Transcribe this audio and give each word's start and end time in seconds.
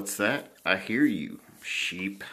What's 0.00 0.16
that? 0.16 0.56
I 0.64 0.78
hear 0.78 1.04
you, 1.04 1.40
sheep. 1.62 2.24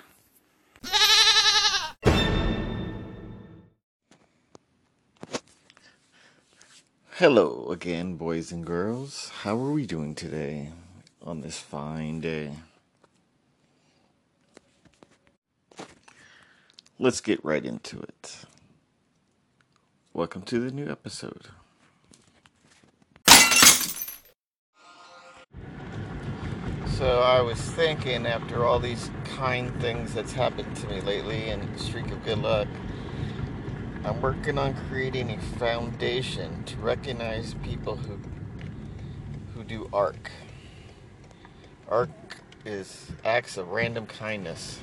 Hello 7.16 7.68
again, 7.70 8.16
boys 8.16 8.54
and 8.54 8.66
girls. 8.66 9.34
How 9.42 9.58
are 9.58 9.72
we 9.72 9.86
doing 9.86 10.16
today 10.16 10.70
on 11.22 11.42
this 11.42 11.60
fine 11.60 12.22
day? 12.22 12.54
Let's 16.98 17.20
get 17.20 17.44
right 17.44 17.66
into 17.66 18.00
it. 18.00 18.46
Welcome 20.14 20.44
to 20.44 20.60
the 20.62 20.72
new 20.72 20.90
episode. 20.90 21.50
So 26.98 27.20
I 27.20 27.42
was 27.42 27.62
thinking 27.62 28.26
after 28.26 28.66
all 28.66 28.80
these 28.80 29.12
kind 29.24 29.72
things 29.80 30.16
that's 30.16 30.34
happened 30.34 30.76
to 30.78 30.88
me 30.88 31.00
lately 31.02 31.50
and 31.52 31.80
streak 31.80 32.10
of 32.10 32.26
good 32.26 32.40
luck, 32.40 32.68
I'm 34.04 34.20
working 34.20 34.58
on 34.58 34.74
creating 34.90 35.30
a 35.30 35.40
foundation 35.60 36.64
to 36.64 36.78
recognize 36.78 37.54
people 37.62 37.98
who 37.98 38.18
who 39.54 39.64
do 39.64 39.88
ARC. 39.94 40.32
ARC 41.88 42.10
is 42.66 43.12
acts 43.24 43.58
of 43.58 43.70
random 43.70 44.08
kindness. 44.08 44.80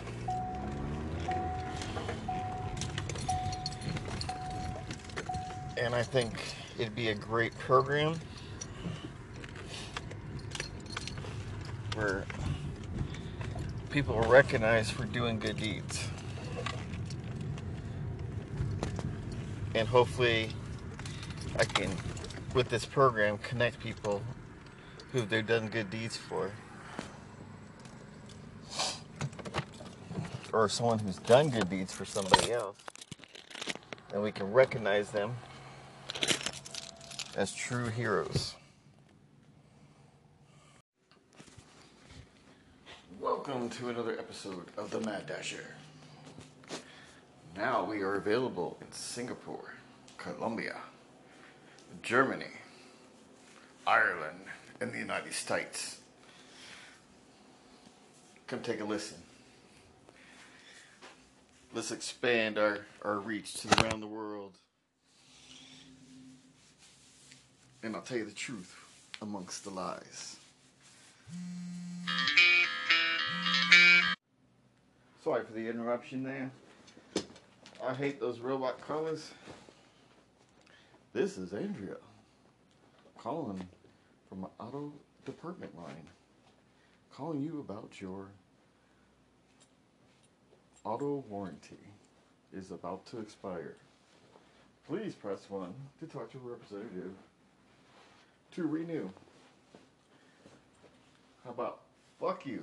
And 5.77 5.97
I 5.97 6.05
think 6.05 6.41
it'd 6.79 6.95
be 6.95 7.09
a 7.09 7.15
great 7.17 7.59
program 7.59 8.21
where 11.95 12.25
people 13.91 14.15
are 14.15 14.27
recognized 14.27 14.93
for 14.93 15.05
doing 15.05 15.39
good 15.39 15.57
deeds. 15.57 16.09
And 19.75 19.89
hopefully, 19.89 20.51
I 21.59 21.65
can, 21.65 21.91
with 22.55 22.69
this 22.69 22.85
program, 22.85 23.39
connect 23.39 23.81
people 23.81 24.23
who 25.13 25.23
they've 25.23 25.47
done 25.47 25.69
good 25.69 25.91
deeds 25.91 26.17
for. 26.17 26.51
Or 30.53 30.69
someone 30.69 31.01
who's 31.01 31.19
done 31.19 31.51
good 31.51 31.69
deeds 31.69 31.93
for 31.93 32.05
somebody 32.05 32.53
else. 32.53 32.77
And 34.13 34.23
we 34.23 34.31
can 34.31 34.53
recognize 34.53 35.11
them 35.11 35.37
as 37.37 37.53
true 37.53 37.89
heroes. 37.89 38.55
To 43.71 43.89
another 43.89 44.13
episode 44.19 44.67
of 44.77 44.91
The 44.91 45.01
Mad 45.01 45.27
Dasher. 45.27 45.75
Now 47.57 47.83
we 47.83 48.03
are 48.03 48.17
available 48.17 48.77
in 48.81 48.93
Singapore, 48.93 49.73
Colombia, 50.19 50.77
Germany, 52.03 52.53
Ireland, 53.87 54.45
and 54.81 54.93
the 54.93 54.99
United 54.99 55.33
States. 55.33 55.99
Come 58.47 58.61
take 58.61 58.81
a 58.81 58.85
listen. 58.85 59.19
Let's 61.75 61.91
expand 61.91 62.59
our, 62.59 62.81
our 63.03 63.19
reach 63.19 63.55
to 63.55 63.83
around 63.83 64.01
the 64.01 64.07
world. 64.07 64.53
And 67.83 67.97
I'll 67.97 68.03
tell 68.03 68.19
you 68.19 68.27
the 68.27 68.33
truth 68.33 68.77
amongst 69.23 69.65
the 69.65 69.71
lies. 69.71 70.37
Sorry 75.25 75.43
for 75.43 75.55
the 75.55 75.71
interruption 75.71 76.23
there. 76.23 76.51
I 77.83 77.95
hate 77.95 78.21
those 78.21 78.41
robot 78.41 78.79
callers. 78.83 79.31
This 81.15 81.39
is 81.39 81.55
Andrea 81.55 81.97
calling 83.17 83.67
from 84.29 84.43
my 84.43 84.49
auto 84.61 84.93
department 85.25 85.75
line. 85.79 86.11
Calling 87.11 87.41
you 87.41 87.61
about 87.61 88.03
your 88.03 88.27
auto 90.85 91.25
warranty 91.27 91.81
is 92.53 92.71
about 92.71 93.07
to 93.07 93.19
expire. 93.19 93.77
Please 94.87 95.15
press 95.15 95.49
1 95.49 95.73
to 96.01 96.07
talk 96.07 96.31
to 96.33 96.37
a 96.37 96.51
representative 96.51 97.13
to 98.53 98.67
renew. 98.67 99.09
How 101.45 101.51
about 101.51 101.81
fuck 102.21 102.45
you? 102.45 102.63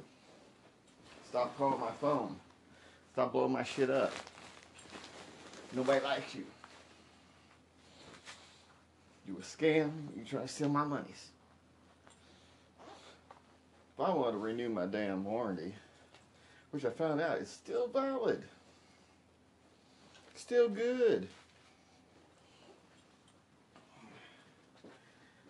Stop 1.28 1.58
calling 1.58 1.80
my 1.80 1.92
phone. 2.00 2.36
Stop 3.14 3.34
blowing 3.34 3.52
my 3.52 3.64
shit 3.64 3.90
up. 3.90 4.14
Nobody 5.74 6.04
likes 6.04 6.36
you. 6.36 6.46
You 9.28 9.38
a 9.38 9.42
scam. 9.42 9.92
You 10.18 10.24
try 10.24 10.42
to 10.42 10.48
steal 10.48 10.70
my 10.70 10.84
monies. 10.84 11.30
If 13.94 14.06
I 14.06 14.10
want 14.14 14.32
to 14.32 14.38
renew 14.38 14.70
my 14.70 14.86
damn 14.86 15.24
warranty, 15.24 15.74
which 16.72 16.86
I 16.86 16.90
found 16.90 17.22
out 17.22 17.38
is 17.38 17.50
still 17.50 17.88
valid, 17.88 18.44
still 20.36 20.70
good. 20.70 21.28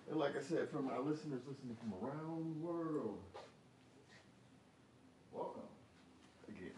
And 0.09 0.19
like 0.19 0.35
I 0.37 0.41
said, 0.41 0.67
for 0.69 0.81
my 0.81 0.97
listeners 0.97 1.39
listening 1.47 1.77
from 1.79 1.93
around 2.03 2.55
the 2.55 2.67
world, 2.67 3.19
welcome 5.31 5.61
again. 6.49 6.71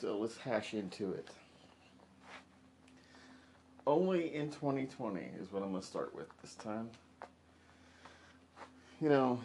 So 0.00 0.18
let's 0.18 0.36
hash 0.38 0.74
into 0.74 1.12
it. 1.12 1.28
Only 3.86 4.34
in 4.34 4.50
2020 4.50 5.20
is 5.40 5.50
what 5.50 5.62
I'm 5.62 5.70
going 5.70 5.80
to 5.80 5.86
start 5.86 6.14
with 6.14 6.26
this 6.42 6.54
time. 6.54 6.90
You 9.00 9.08
know, 9.08 9.40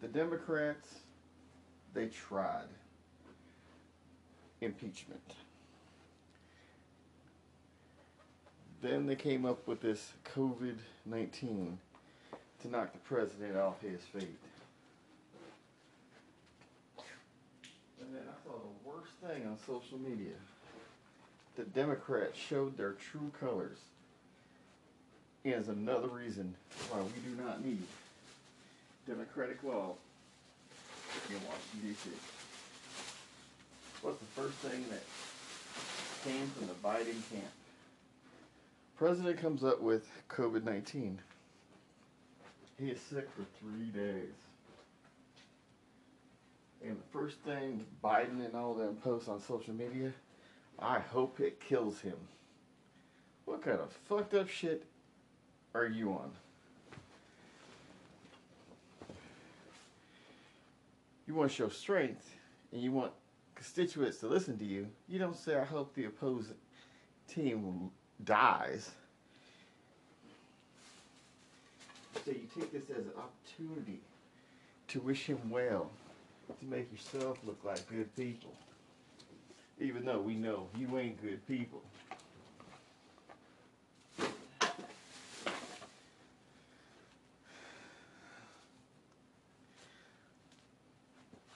the 0.00 0.08
Democrats, 0.08 0.88
they 1.94 2.06
tried 2.06 2.66
impeachment. 4.60 5.20
Then 8.82 9.06
they 9.06 9.14
came 9.14 9.46
up 9.46 9.66
with 9.68 9.80
this 9.80 10.12
COVID 10.34 10.76
19 11.06 11.78
to 12.62 12.68
knock 12.68 12.92
the 12.92 12.98
president 12.98 13.56
off 13.56 13.80
his 13.80 14.00
feet. 14.00 14.38
And 18.00 18.12
then 18.14 18.22
I 18.28 18.44
saw 18.44 18.54
the 18.58 18.88
worst 18.88 19.11
thing 19.26 19.46
on 19.46 19.56
social 19.66 19.98
media. 19.98 20.34
The 21.56 21.64
Democrats 21.64 22.36
showed 22.36 22.76
their 22.76 22.92
true 22.92 23.30
colors. 23.38 23.78
Is 25.44 25.68
another 25.68 26.08
reason 26.08 26.54
why 26.88 27.00
we 27.00 27.30
do 27.30 27.42
not 27.42 27.64
need 27.64 27.82
democratic 29.06 29.62
law 29.64 29.94
in 31.28 31.34
Washington, 31.34 31.80
D.C. 31.82 32.10
What's 34.02 34.18
the 34.18 34.40
first 34.40 34.54
thing 34.58 34.84
that 34.90 35.02
came 36.24 36.46
from 36.50 36.68
the 36.68 36.74
Biden 36.74 37.20
camp? 37.30 37.50
President 38.96 39.38
comes 39.38 39.64
up 39.64 39.80
with 39.80 40.08
COVID 40.28 40.62
19. 40.62 41.18
He 42.78 42.90
is 42.90 43.00
sick 43.00 43.28
for 43.36 43.44
three 43.60 43.86
days. 43.86 44.51
And 46.84 46.96
the 46.96 47.18
first 47.18 47.38
thing 47.40 47.84
Biden 48.02 48.44
and 48.44 48.54
all 48.54 48.74
them 48.74 48.96
post 48.96 49.28
on 49.28 49.40
social 49.40 49.74
media, 49.74 50.12
I 50.78 50.98
hope 50.98 51.40
it 51.40 51.60
kills 51.60 52.00
him. 52.00 52.16
What 53.44 53.62
kind 53.62 53.78
of 53.78 53.92
fucked 53.92 54.34
up 54.34 54.48
shit 54.48 54.84
are 55.74 55.86
you 55.86 56.10
on? 56.12 56.30
You 61.26 61.34
want 61.34 61.50
to 61.50 61.56
show 61.56 61.68
strength 61.68 62.34
and 62.72 62.82
you 62.82 62.90
want 62.90 63.12
constituents 63.54 64.18
to 64.18 64.26
listen 64.26 64.58
to 64.58 64.64
you. 64.64 64.88
You 65.08 65.18
don't 65.18 65.36
say, 65.36 65.56
I 65.56 65.64
hope 65.64 65.94
the 65.94 66.06
opposing 66.06 66.56
team 67.28 67.90
dies. 68.24 68.90
So 72.24 72.32
you 72.32 72.48
take 72.54 72.72
this 72.72 72.90
as 72.90 73.04
an 73.06 73.12
opportunity 73.16 74.00
to 74.88 75.00
wish 75.00 75.26
him 75.26 75.38
well, 75.48 75.90
to 76.60 76.66
make 76.66 76.90
yourself 76.92 77.38
look 77.44 77.62
like 77.64 77.86
good 77.88 78.14
people. 78.16 78.54
Even 79.80 80.04
though 80.04 80.20
we 80.20 80.34
know 80.34 80.68
you 80.78 80.98
ain't 80.98 81.20
good 81.22 81.46
people. 81.48 81.82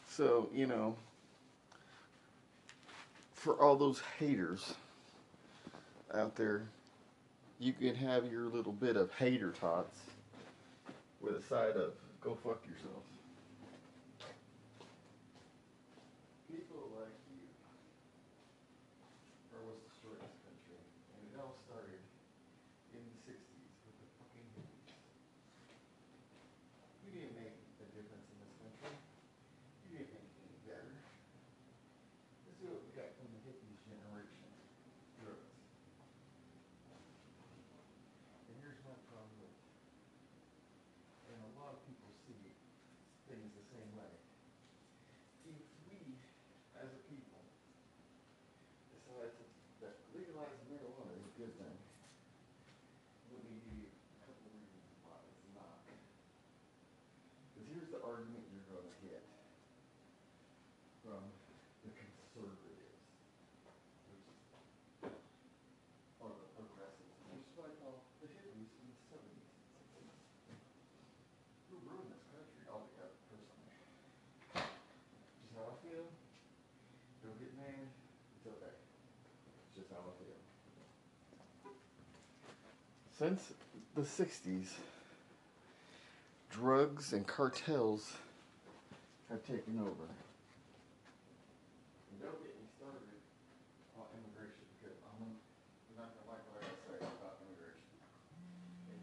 So, 0.09 0.49
you 0.55 0.67
know, 0.67 0.97
for 3.35 3.61
all 3.63 3.77
those 3.77 4.01
haters 4.19 4.75
out 6.15 6.35
there, 6.37 6.63
you 7.59 7.75
can 7.75 7.95
have 7.95 8.25
your 8.33 8.49
little 8.49 8.73
bit 8.73 8.97
of 8.97 9.13
hater 9.13 9.53
tots 9.53 10.01
with 11.21 11.37
a 11.37 11.43
side 11.43 11.77
of 11.77 11.93
"Go 12.23 12.35
fuck 12.35 12.65
yourselves." 12.67 13.11
People 16.49 16.89
like 16.97 17.13
you 17.29 17.45
are 19.53 19.61
what's 19.69 19.85
destroying 19.85 20.17
this 20.25 20.41
country, 20.49 20.81
and 21.13 21.21
it 21.29 21.37
all 21.37 21.61
started 21.69 22.01
in 22.97 23.05
the 23.05 23.17
'60s 23.21 23.69
with 23.85 23.97
the 24.01 24.09
fucking 24.17 24.49
hippies. 24.57 24.97
You 27.05 27.21
didn't 27.21 27.37
make 27.37 27.53
a 27.53 27.87
difference 27.93 28.29
in 28.33 28.37
this 28.41 28.57
country. 28.65 28.97
You 29.89 29.97
didn't 29.97 30.13
make 30.13 30.29
it 30.29 30.45
any 30.45 30.61
better. 30.69 30.93
This 32.45 32.57
is 32.61 32.69
what 32.69 32.85
we 32.85 32.93
got 32.93 33.17
from 33.17 33.33
the 33.33 33.41
hippies 33.49 33.81
generation. 33.89 34.45
Drugs. 35.25 35.57
And 38.47 38.55
here's 38.61 38.81
my 38.85 38.93
problem 39.09 39.33
with 39.41 39.51
it. 39.51 39.65
And 41.33 41.39
a 41.43 41.53
lot 41.59 41.75
of 41.75 41.81
people 41.89 42.11
see 42.27 42.39
things 43.31 43.51
the 43.55 43.67
same 43.75 43.91
way. 43.99 44.13
If 45.47 45.63
we, 45.91 45.99
as 46.79 46.87
a 46.91 47.01
people, 47.11 47.43
decide 48.91 49.31
to, 49.35 49.45
that 49.83 49.95
legalizing 50.15 50.67
marijuana 50.71 51.15
is 51.15 51.27
a 51.27 51.35
good 51.39 51.55
thing, 51.59 51.79
let 53.31 53.43
me 53.47 53.59
give 53.67 53.79
you 53.83 53.91
a 53.91 54.27
couple 54.27 54.47
reasons 54.55 54.87
why 55.07 55.19
it's 55.27 55.47
not. 55.55 55.83
Because 57.55 57.67
here's 57.71 57.91
the 57.91 58.03
argument 58.03 58.47
you're 58.55 58.67
going 58.71 58.87
to 58.87 58.99
get 59.03 59.23
from 61.03 61.23
the 61.83 61.91
conservatives, 61.95 62.95
which 64.11 64.23
is, 64.23 64.49
or 66.23 66.31
the 66.31 66.47
progressives, 66.55 67.15
which 67.31 67.43
is 67.43 67.55
what 67.59 67.71
I 67.71 67.79
call 67.83 68.03
the 68.23 68.27
hippies 68.31 68.71
in 68.71 68.87
the 68.91 68.99
seventies 69.11 69.51
and 69.79 69.87
sixties. 69.95 70.59
Who 71.71 71.79
ruined 71.87 72.11
this 72.11 72.27
country 72.35 72.63
altogether, 72.67 73.15
personally. 73.31 73.79
Just 74.57 75.55
how 75.55 75.71
I 75.71 75.79
feel. 75.87 76.11
Don't 77.23 77.39
get 77.39 77.55
mad. 77.55 77.87
It's 78.35 78.47
okay. 78.51 78.75
It's 78.75 79.73
just 79.79 79.95
how 79.95 80.03
I 80.03 80.13
feel. 80.19 80.39
Since 83.19 83.55
the 83.95 84.03
60s, 84.03 84.77
drugs 86.51 87.15
and 87.15 87.27
cartels 87.27 88.13
have 89.31 89.43
taken 89.47 89.79
over. 89.81 90.05
And 92.13 92.21
don't 92.21 92.37
get 92.45 92.53
me 92.61 92.69
started 92.77 93.09
on 93.97 94.05
immigration 94.21 94.69
because 94.77 95.01
I'm 95.17 95.33
not 95.97 96.13
gonna 96.13 96.29
like 96.29 96.45
what 96.53 96.61
I 96.61 96.69
say 96.77 97.01
about 97.01 97.41
immigration. 97.41 97.89
And 98.93 99.01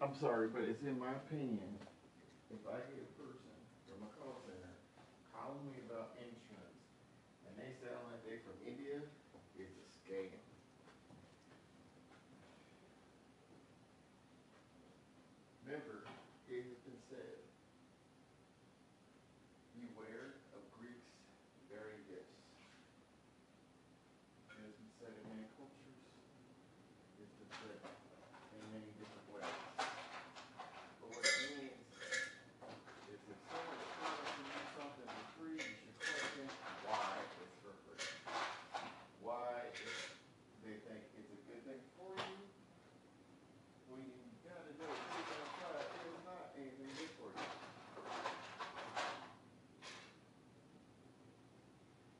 point. 0.00 0.08
I'm 0.08 0.16
sorry, 0.18 0.48
but 0.48 0.62
it's 0.62 0.80
in 0.84 0.98
my 0.98 1.12
opinion, 1.12 1.76
I 2.70 2.78
get 2.86 3.02
a 3.02 3.10
person 3.18 3.50
from 3.90 4.06
a 4.06 4.10
call 4.14 4.38
center 4.46 4.74
calling 5.34 5.66
me 5.74 5.82
about 5.90 6.14
insurance 6.22 6.86
and 7.46 7.52
they 7.58 7.74
sound 7.82 8.06
like 8.06 8.22
they 8.22 8.38
from 8.46 8.54
India, 8.62 9.02
it's 9.58 9.74
a 9.74 9.86
scam. 9.90 10.30
Remember, 15.66 16.06
it 16.50 16.62
has 16.66 16.78
been 16.86 16.98
said, 17.10 17.42
beware 19.74 20.38
of 20.54 20.62
Greeks 20.78 21.10
bearing 21.70 22.02
gifts. 22.06 22.38
It 24.54 24.62
has 24.62 24.74
been 24.78 24.92
said 24.98 25.12
in 25.18 25.24
many 25.30 25.46
cultures, 25.58 25.98
it's 27.18 27.34
been 27.34 27.50
said 27.66 27.78
in 27.82 28.62
many 28.74 28.90
different 28.98 29.26
ways. 29.30 29.58
But 29.78 31.08
what 31.14 31.22
it 31.22 31.36
means 31.50 31.86
is 33.14 33.20
if 33.30 33.38
someone 33.46 33.78
is 33.78 33.90
promising 33.94 34.46
you 34.50 34.62
something 34.74 35.06
for 35.06 35.26
free, 35.38 35.54
you 35.62 35.74
should 35.78 35.94
question 36.02 36.46
why 36.82 37.22
it's 37.46 37.58
for 37.62 37.74
free. 37.86 38.10
Why 39.22 39.70
if 39.70 40.10
they 40.66 40.82
think 40.82 41.02
it's 41.14 41.30
a 41.30 41.38
good 41.46 41.62
thing 41.62 41.82
for 41.94 42.10
you, 42.18 42.42
when 43.86 44.02
you 44.02 44.18
gotta 44.42 44.74
know 44.82 44.90
it's 44.90 45.30
gonna 45.30 45.50
try 45.62 45.78
it 45.78 46.02
is 46.10 46.22
not 46.26 46.54
anything 46.58 46.90
good 46.94 47.12
for 47.18 47.28
you. 47.30 47.46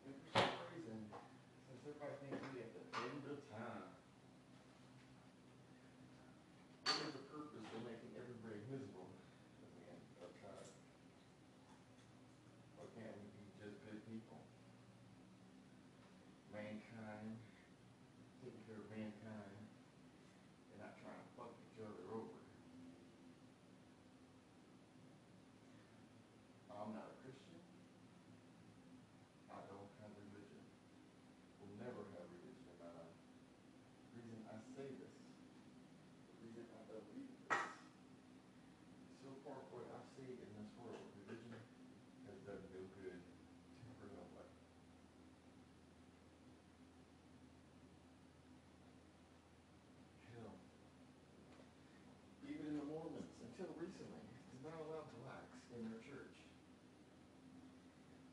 And 0.06 0.14
for 0.18 0.28
some 0.34 0.54
reason, 0.74 0.98
since 1.10 1.80
everybody 1.86 2.14
thinks 2.20 2.42
we 2.50 2.58
have 2.60 2.74
to 2.74 2.84
bend 2.90 3.18
the 3.26 3.36
time, 3.54 3.86
what 6.84 6.98
is 7.06 7.12
the 7.14 7.24
purpose 7.30 7.64
of 7.70 7.80
making 7.86 8.12
everybody 8.18 8.58
miserable 8.68 9.08
at 9.62 9.70
the 9.72 9.82
end 9.88 10.02
of 10.20 10.30
time? 10.42 10.68
Why 12.76 12.86
can't 12.98 13.14
we 13.14 13.24
be 13.30 13.44
just 13.56 13.78
good 13.86 14.00
people? 14.04 14.40
Mankind, 16.50 17.38
taking 18.42 18.62
care 18.66 18.80
of 18.82 18.88
mankind, 18.90 19.54
and 20.74 20.78
not 20.82 20.98
trying 20.98 21.16
to 21.16 21.28
fuck 21.38 21.54
each 21.62 21.78
other 21.80 22.04
over. 22.10 22.36
I'm 26.70 26.96
not 26.96 27.12
a 27.12 27.16
Christian. 27.20 27.60
I 29.52 29.60
don't 29.68 29.92
have 30.00 30.12
religion. 30.16 30.64
Will 31.60 31.76
never 31.76 32.08
have 32.16 32.24
religion 32.32 32.64
in 32.72 32.76
my 32.80 32.88
life. 32.96 33.14
The 34.16 34.24
reason 34.80 34.96
I 34.96 35.12
say 35.12 35.12
this, 35.12 35.12
the 36.24 36.36
reason 36.40 36.64
I 36.72 36.80
believe 36.88 37.28
this, 37.28 37.60
so 39.20 39.30
far 39.44 39.60
what 39.76 39.84
I 39.92 40.00
see 40.16 40.40
in 40.40 40.50
this 40.56 40.70
world, 40.80 41.04
religion 41.20 41.52
has 41.52 42.38
done 42.48 42.64
no 42.72 42.80
good 42.96 43.20
to 43.20 43.92
for 44.00 44.08
nobody. 44.08 44.56
Hell, 50.32 50.56
even 52.48 52.64
in 52.72 52.76
the 52.80 52.86
Mormons, 52.88 53.36
until 53.52 53.68
recently, 53.76 54.24
is 54.56 54.60
not 54.64 54.80
allowed 54.80 55.12
to 55.12 55.18
wax 55.28 55.44
in 55.76 55.84
their 55.92 56.00
church. 56.08 56.36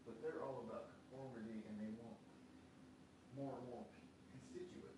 But 0.08 0.24
they're 0.24 0.40
all 0.40 0.64
about 0.64 0.96
conformity 0.96 1.60
and 1.68 1.76
they 1.76 1.92
want 2.00 2.16
more 3.36 3.60
and 3.60 3.68
more 3.68 3.84
constituents. 4.32 4.96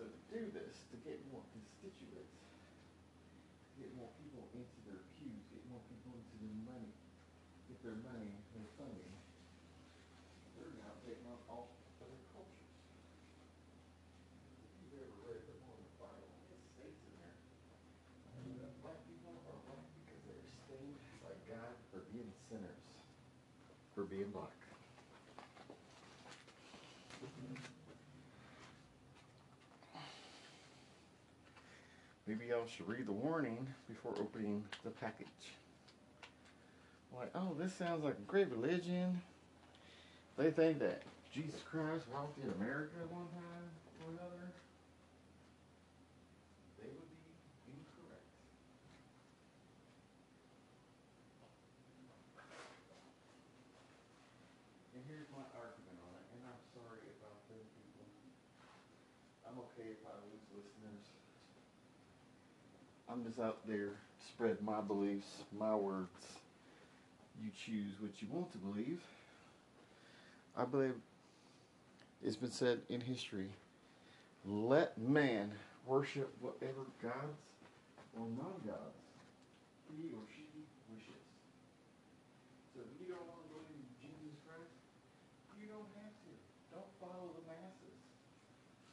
So 0.00 0.08
to 0.08 0.20
do 0.32 0.48
this, 0.56 0.88
to 0.90 0.96
get 1.04 1.20
more 1.28 1.44
constituents, 1.52 2.32
to 2.32 3.74
get 3.76 3.92
more 4.00 4.08
people 4.16 4.48
into 4.56 4.80
their 4.88 5.04
pews, 5.20 5.44
get 5.52 5.60
more 5.68 5.84
people 5.92 6.16
into 6.16 6.36
their 6.40 6.56
money, 6.64 6.88
get 7.68 7.79
their 7.90 7.98
money, 8.06 8.30
their 8.54 8.70
funding, 8.78 9.10
they're 10.54 10.70
now 10.78 10.94
taking 11.02 11.26
all 11.50 11.74
other 11.98 12.22
cultures. 12.30 12.70
If 14.62 14.94
you've 14.94 15.10
ever 15.10 15.18
read 15.26 15.42
the 15.42 15.58
Bible, 15.98 16.30
it 16.54 16.62
states 16.78 17.02
in 17.02 17.18
there 17.18 17.34
that 18.62 18.70
black 18.86 18.94
people 19.10 19.34
are 19.42 19.58
because 20.06 20.22
they're 20.22 20.46
stained 20.70 21.02
by 21.18 21.34
God 21.50 21.74
for 21.90 22.06
being 22.14 22.30
sinners, 22.46 22.86
for 23.98 24.06
being 24.06 24.30
black. 24.30 24.54
Maybe 32.30 32.54
y'all 32.54 32.70
should 32.70 32.86
read 32.86 33.10
the 33.10 33.18
warning 33.18 33.66
before 33.90 34.14
opening 34.14 34.62
the 34.86 34.94
package. 34.94 35.58
Like, 37.16 37.30
oh, 37.34 37.54
this 37.58 37.74
sounds 37.74 38.04
like 38.04 38.14
a 38.14 38.26
great 38.26 38.50
religion. 38.50 39.20
They 40.38 40.50
think 40.50 40.78
that 40.78 41.02
Jesus 41.34 41.60
Christ 41.62 42.06
walked 42.12 42.38
in 42.42 42.50
America 42.58 42.96
at 43.02 43.10
one 43.12 43.28
time 43.30 43.68
or 44.02 44.14
another. 44.14 44.50
They 46.80 46.88
would 46.88 47.10
be 47.12 47.76
incorrect. 47.76 48.24
And 54.96 55.02
here's 55.06 55.28
my 55.30 55.44
argument 55.54 55.98
on 56.02 56.12
it, 56.18 56.26
and 56.34 56.40
I'm 56.48 56.62
sorry 56.72 57.04
about 57.20 57.36
them 57.52 57.62
people. 57.78 58.08
I'm 59.44 59.58
okay 59.70 59.92
if 59.92 60.02
I 60.08 60.14
lose 60.24 60.46
listeners. 60.50 61.04
I'm 63.06 63.22
just 63.28 63.38
out 63.38 63.66
there 63.68 63.98
spread 64.26 64.62
my 64.62 64.80
beliefs, 64.80 65.44
my 65.52 65.74
words. 65.74 66.39
You 67.42 67.50
choose 67.64 67.94
what 68.00 68.20
you 68.20 68.28
want 68.30 68.52
to 68.52 68.58
believe. 68.58 69.00
I 70.56 70.64
believe 70.64 70.94
it's 72.22 72.36
been 72.36 72.50
said 72.50 72.80
in 72.88 73.00
history 73.00 73.48
let 74.44 74.98
man 74.98 75.52
worship 75.86 76.34
whatever 76.40 76.84
gods 77.02 77.40
or 78.18 78.26
non 78.36 78.60
gods 78.66 79.00
he 79.96 80.12
or 80.12 80.24
she 80.34 80.46
wishes. 80.92 81.24
So 82.74 82.80
if 82.80 83.08
you 83.08 83.14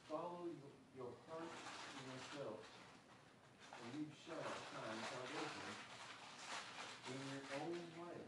follow 0.08 0.48
your, 0.48 0.72
your 0.96 1.12
heart 1.28 1.44
and 1.44 2.04
yourself, 2.08 2.64
and 3.76 3.92
you 4.00 4.08
shall 4.24 4.40
find 4.72 4.98
salvation 5.04 5.68
in 7.12 7.20
your 7.28 7.44
own 7.60 7.76
way. 8.00 8.20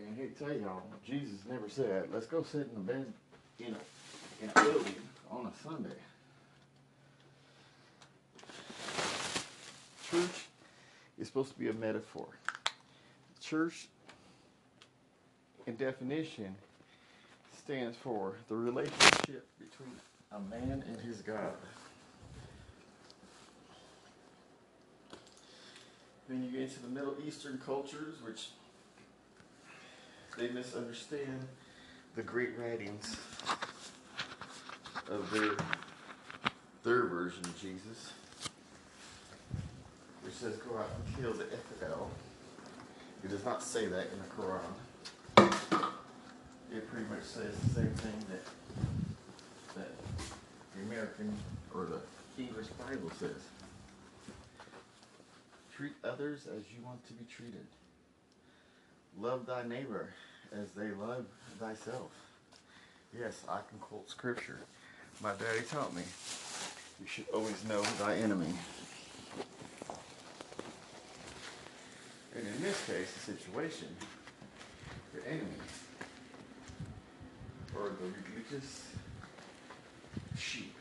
And 0.00 0.16
hey, 0.16 0.25
tell 0.38 0.52
y'all, 0.52 0.82
Jesus 1.04 1.40
never 1.48 1.68
said, 1.68 2.08
let's 2.12 2.26
go 2.26 2.42
sit 2.42 2.68
in 2.72 2.76
a 2.76 2.80
bed 2.80 3.06
in 3.58 3.74
a, 3.74 4.44
in 4.44 4.50
a 4.50 4.52
building 4.52 4.94
on 5.30 5.46
a 5.46 5.62
Sunday. 5.62 5.88
Church 10.10 10.46
is 11.18 11.26
supposed 11.26 11.52
to 11.52 11.58
be 11.58 11.68
a 11.68 11.72
metaphor. 11.72 12.26
Church, 13.40 13.88
in 15.66 15.76
definition, 15.76 16.54
stands 17.56 17.96
for 17.96 18.34
the 18.48 18.54
relationship 18.54 19.46
between 19.58 19.90
a 20.32 20.40
man 20.40 20.84
and 20.86 21.00
his 21.00 21.22
God. 21.22 21.54
Then 26.28 26.44
you 26.44 26.50
get 26.50 26.62
into 26.62 26.80
the 26.80 26.88
Middle 26.88 27.14
Eastern 27.26 27.60
cultures, 27.64 28.16
which 28.22 28.48
they 30.36 30.48
misunderstand 30.48 31.46
the 32.14 32.22
great 32.22 32.50
writings 32.58 33.16
of 35.10 35.30
their 35.30 35.52
their 36.84 37.06
version 37.06 37.44
of 37.44 37.60
Jesus, 37.60 38.12
which 40.22 40.34
says 40.34 40.56
go 40.56 40.76
out 40.76 40.88
and 40.94 41.16
kill 41.16 41.32
the 41.32 41.44
infidel. 41.44 42.10
It 43.24 43.30
does 43.30 43.44
not 43.44 43.62
say 43.62 43.86
that 43.86 44.06
in 44.12 44.18
the 44.18 44.28
Quran. 44.36 44.72
It 46.72 46.88
pretty 46.90 47.06
much 47.08 47.22
says 47.24 47.56
the 47.58 47.74
same 47.80 47.94
thing 47.94 48.24
that 48.30 48.44
that 49.74 49.90
the 50.74 50.82
American 50.82 51.36
or 51.74 51.86
the 51.86 52.00
English 52.42 52.66
Bible 52.66 53.10
says. 53.18 53.42
Treat 55.74 55.92
others 56.04 56.46
as 56.46 56.62
you 56.74 56.84
want 56.84 57.06
to 57.06 57.12
be 57.12 57.24
treated. 57.24 57.66
Love 59.20 59.46
thy 59.46 59.62
neighbor 59.66 60.12
as 60.52 60.70
they 60.72 60.88
love 60.90 61.24
thyself. 61.58 62.10
Yes, 63.18 63.42
I 63.48 63.60
can 63.68 63.78
quote 63.80 64.10
scripture. 64.10 64.58
My 65.22 65.32
daddy 65.32 65.62
taught 65.68 65.94
me. 65.94 66.02
You 67.00 67.06
should 67.06 67.26
always 67.32 67.64
know 67.64 67.82
thy 67.98 68.16
enemy. 68.16 68.52
And 72.34 72.46
in 72.46 72.62
this 72.62 72.84
case, 72.86 73.12
the 73.14 73.32
situation, 73.32 73.88
your 75.14 75.22
enemy, 75.26 75.46
or 77.74 77.88
the 77.88 78.12
religious 78.34 78.88
sheep, 80.36 80.74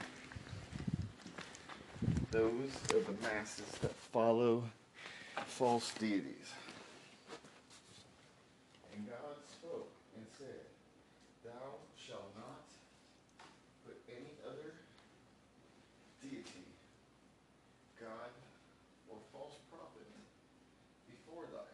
those 2.32 2.72
are 2.94 3.00
the 3.00 3.22
masses 3.22 3.72
that 3.82 3.96
follow 4.12 4.64
false 5.48 5.94
deities. 6.00 6.52
And 8.96 9.08
God 9.08 9.38
spoke 9.50 9.92
and 10.16 10.26
said, 10.38 10.68
Thou 11.44 11.80
shalt 11.96 12.32
not 12.36 12.64
put 13.86 13.96
any 14.10 14.32
other 14.48 14.74
deity, 16.22 16.66
God, 18.00 18.32
or 19.10 19.18
false 19.32 19.56
prophet 19.72 20.08
before 21.08 21.44
thy. 21.54 21.68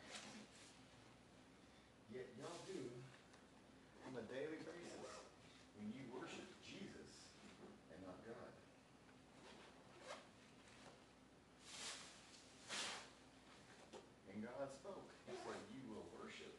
Yet 2.14 2.28
y'all 2.38 2.62
do 2.68 2.82
on 4.06 4.18
a 4.20 4.26
daily 4.34 4.60
basis 4.66 5.00
when 5.78 5.94
you 5.96 6.04
worship 6.14 6.50
Jesus 6.66 7.30
and 7.94 8.00
not 8.06 8.20
God. 8.28 8.52
And 14.34 14.44
God 14.44 14.68
spoke 14.74 15.08
and 15.30 15.38
said, 15.42 15.62
You 15.72 15.82
will 15.90 16.06
worship 16.20 16.54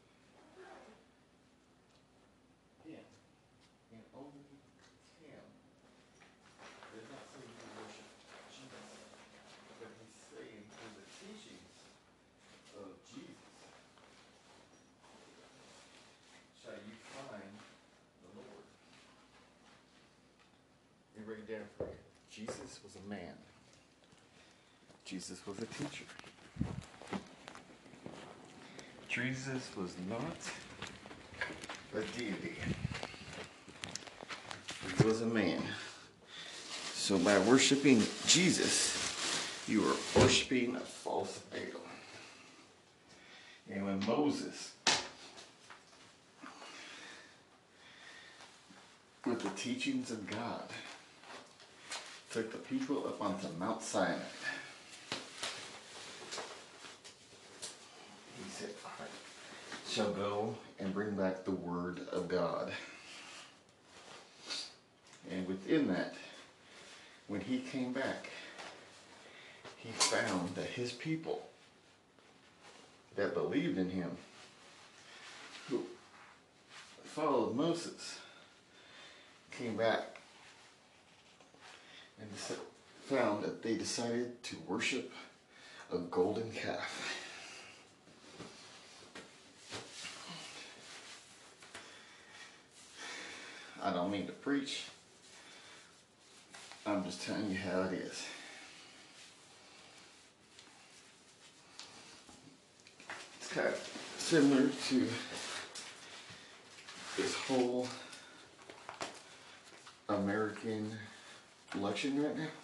Him 2.87 3.05
and 3.93 4.03
only 4.17 4.47
Him. 5.23 5.45
It 6.65 6.91
does 6.95 7.09
not 7.13 7.25
say 7.31 7.43
you 7.45 7.57
will 7.63 7.75
worship 7.85 8.09
Jesus, 8.51 8.87
but 9.79 9.91
He's 9.99 10.19
saying 10.33 10.63
through 10.73 10.95
the 10.99 11.07
teachings 11.21 11.77
of 12.81 12.91
Jesus 13.07 13.39
shall 16.61 16.79
you 16.79 16.97
find 17.15 17.55
the 18.23 18.31
Lord. 18.39 18.67
Down 21.53 21.61
for 21.77 21.85
you. 21.85 21.91
Jesus 22.31 22.81
was 22.83 22.97
a 22.97 23.11
man. 23.11 23.35
Jesus 25.05 25.47
was 25.47 25.59
a 25.59 25.67
teacher. 25.67 26.05
Jesus 29.07 29.69
was 29.77 29.95
not 30.09 30.23
a 31.95 32.19
deity. 32.19 32.55
He 34.97 35.05
was 35.05 35.21
a 35.21 35.27
man. 35.27 35.63
So 36.95 37.19
by 37.19 37.39
worshiping 37.41 38.03
Jesus, 38.27 39.47
you 39.69 39.85
are 39.87 40.21
worshiping 40.23 40.77
a 40.77 40.81
false 40.81 41.41
idol. 41.53 41.83
And 43.71 43.85
when 43.85 44.01
Moses, 44.07 44.73
with 49.27 49.43
the 49.43 49.51
teachings 49.51 50.11
of 50.11 50.27
God, 50.31 50.71
took 52.33 52.51
the 52.51 52.59
people 52.59 53.07
up 53.07 53.21
onto 53.21 53.47
Mount 53.59 53.83
Sinai, 53.83 54.17
he 58.39 58.51
said, 58.51 58.71
I 58.87 59.05
shall 59.91 60.11
go 60.13 60.55
and 60.79 60.95
bring 60.95 61.11
back 61.15 61.45
the 61.45 61.51
word 61.51 62.01
of 62.11 62.29
God. 62.29 62.73
And 65.31 65.47
within 65.47 65.89
that, 65.89 66.15
when 67.29 67.43
he 67.43 67.59
came 67.59 67.93
back, 67.93 68.31
he 69.77 69.91
found 69.91 70.55
that 70.55 70.69
his 70.69 70.91
people 70.91 71.43
that 73.17 73.35
believed 73.35 73.77
in 73.77 73.91
him, 73.91 74.11
who 75.69 75.83
followed 77.05 77.55
Moses, 77.55 78.19
came 79.51 79.77
back 79.77 80.13
and 82.23 82.31
deci- 82.33 82.59
found 83.13 83.45
that 83.45 83.63
they 83.63 83.75
decided 83.75 84.43
to 84.43 84.57
worship 84.67 85.13
a 85.93 85.99
golden 85.99 86.51
calf. 86.51 87.15
I 93.83 93.93
don't 93.93 94.11
mean 94.11 94.25
to 94.27 94.33
preach. 94.33 94.85
I'm 96.87 97.05
just 97.05 97.21
telling 97.21 97.51
you 97.51 97.59
how 97.59 97.83
it 97.83 97.93
is. 97.93 98.25
It's 103.41 103.53
kind 103.53 103.69
of 103.69 104.15
similar 104.17 104.71
to 104.89 105.09
this 107.19 107.35
whole 107.35 107.87
American 110.09 110.93
election 111.75 112.23
right 112.23 112.39
now. 112.39 112.62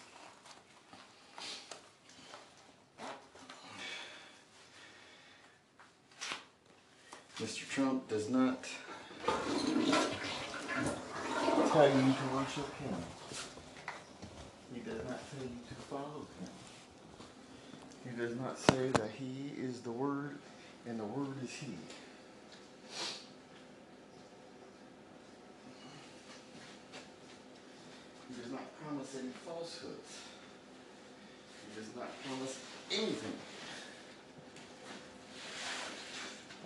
Mr. 7.40 7.68
Trump 7.68 8.08
does 8.08 8.28
not 8.28 8.66
tell 11.70 11.86
you 11.86 11.94
to 11.94 12.34
worship 12.34 12.74
him. 12.80 12.96
He 14.74 14.80
does 14.80 15.04
not 15.08 15.20
tell 15.30 15.44
you 15.44 15.58
to 15.68 15.74
follow 15.88 16.26
him. 16.40 16.50
He 18.04 18.16
does 18.20 18.34
not 18.36 18.58
say 18.58 18.88
that 18.88 19.10
he 19.16 19.52
is 19.56 19.80
the 19.82 19.92
word 19.92 20.38
and 20.84 20.98
the 20.98 21.04
word 21.04 21.40
is 21.44 21.52
he. 21.52 21.74
He 28.28 28.42
does 28.42 28.50
not 28.50 28.64
promise 28.82 29.14
any 29.16 29.30
falsehoods. 29.46 30.18
He 31.68 31.80
does 31.80 31.94
not 31.94 32.08
promise 32.24 32.58
anything. 32.90 33.34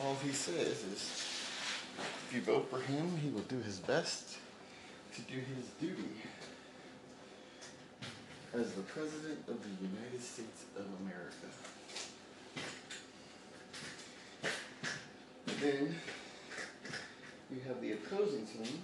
All 0.05 0.17
he 0.17 0.33
says 0.33 0.83
is 0.85 1.29
if 2.27 2.33
you 2.35 2.41
vote 2.41 2.69
for 2.69 2.81
him, 2.81 3.17
he 3.19 3.31
will 3.31 3.43
do 3.43 3.59
his 3.59 3.79
best 3.79 4.37
to 5.15 5.21
do 5.23 5.35
his 5.35 5.67
duty 5.81 6.11
as 8.53 8.73
the 8.73 8.83
President 8.83 9.39
of 9.47 9.63
the 9.63 9.87
United 9.87 10.21
States 10.21 10.65
of 10.77 10.87
America. 11.03 11.47
Then 15.61 15.95
you 17.53 17.61
have 17.69 17.81
the 17.81 17.93
opposing 17.93 18.45
team, 18.47 18.83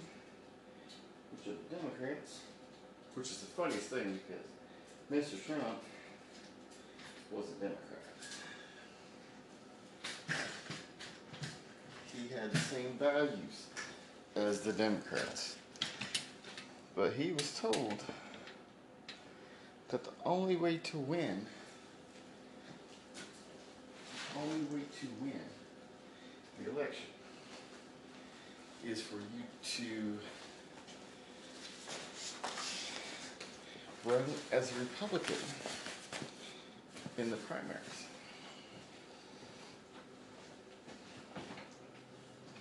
which 1.31 1.47
are 1.47 1.57
the 1.57 1.75
Democrats, 1.75 2.39
which 3.13 3.27
is 3.27 3.39
the 3.39 3.47
funniest 3.47 3.87
thing 3.87 4.19
because 5.11 5.27
Mr. 5.33 5.45
Trump 5.45 5.81
was 7.31 7.45
a 7.49 7.61
Democrat. 7.61 7.99
He 12.13 12.28
had 12.39 12.51
the 12.51 12.57
same 12.57 12.93
values 12.97 13.67
as 14.35 14.61
the 14.61 14.71
Democrats. 14.71 15.57
But 16.95 17.13
he 17.13 17.31
was 17.33 17.59
told 17.59 18.03
that 19.89 20.03
the 20.03 20.11
only 20.25 20.55
way 20.55 20.77
to 20.77 20.97
win, 20.97 21.45
only 24.37 24.65
way 24.73 24.85
to 25.01 25.07
win 25.21 25.41
the 26.63 26.71
election 26.71 27.07
is 28.85 29.01
for 29.01 29.15
you 29.15 29.43
to 29.63 30.17
run 34.05 34.23
as 34.51 34.71
a 34.71 34.75
Republican 34.79 35.35
in 37.17 37.29
the 37.29 37.37
primaries. 37.37 38.08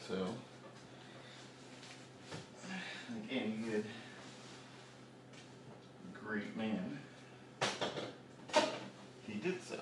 So, 0.08 0.26
again, 3.26 3.62
he 3.62 3.70
did 3.70 3.84
great 6.24 6.56
man. 6.56 6.98
He 9.26 9.34
did 9.34 9.62
so. 9.62 9.76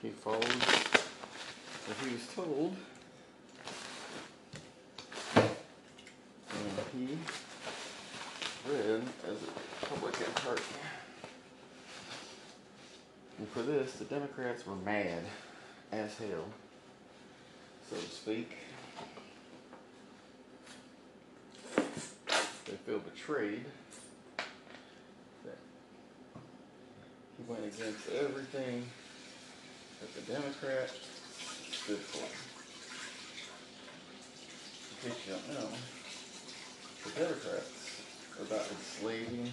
He 0.00 0.10
followed 0.10 0.44
what 0.44 1.96
he 2.06 2.14
was 2.14 2.26
told. 2.32 2.76
And 5.34 7.08
he 7.08 7.18
ran 8.70 9.02
as 9.24 9.36
a 9.36 9.50
Republican 9.80 10.32
Party. 10.34 10.62
And 13.38 13.48
for 13.48 13.62
this, 13.62 13.94
the 13.94 14.04
Democrats 14.04 14.64
were 14.64 14.76
mad 14.76 15.24
as 15.92 16.16
hell, 16.16 16.46
so 17.90 17.96
to 17.96 18.02
speak. 18.02 18.56
They 21.76 22.76
feel 22.86 23.00
betrayed 23.00 23.66
that 25.44 25.58
he 27.36 27.44
went 27.46 27.64
against 27.64 28.08
everything 28.08 28.86
that 30.00 30.14
the 30.14 30.32
Democrats 30.32 30.94
stood 31.70 31.98
for. 31.98 32.24
In 35.06 35.12
case 35.12 35.26
you 35.26 35.32
don't 35.34 35.48
know, 35.60 35.68
the 37.04 37.10
Democrats 37.20 38.00
are 38.38 38.44
about 38.44 38.66
enslaving 38.70 39.50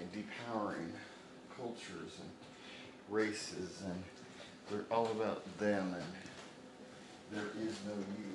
and 0.00 0.12
depowering 0.12 0.90
cultures 1.56 2.18
and 2.20 2.30
races 3.08 3.82
and 3.84 4.02
they're 4.70 4.84
all 4.90 5.06
about 5.06 5.42
them 5.58 5.94
and 5.94 6.04
there 7.32 7.50
is 7.60 7.74
no 7.86 7.94
you. 7.94 8.30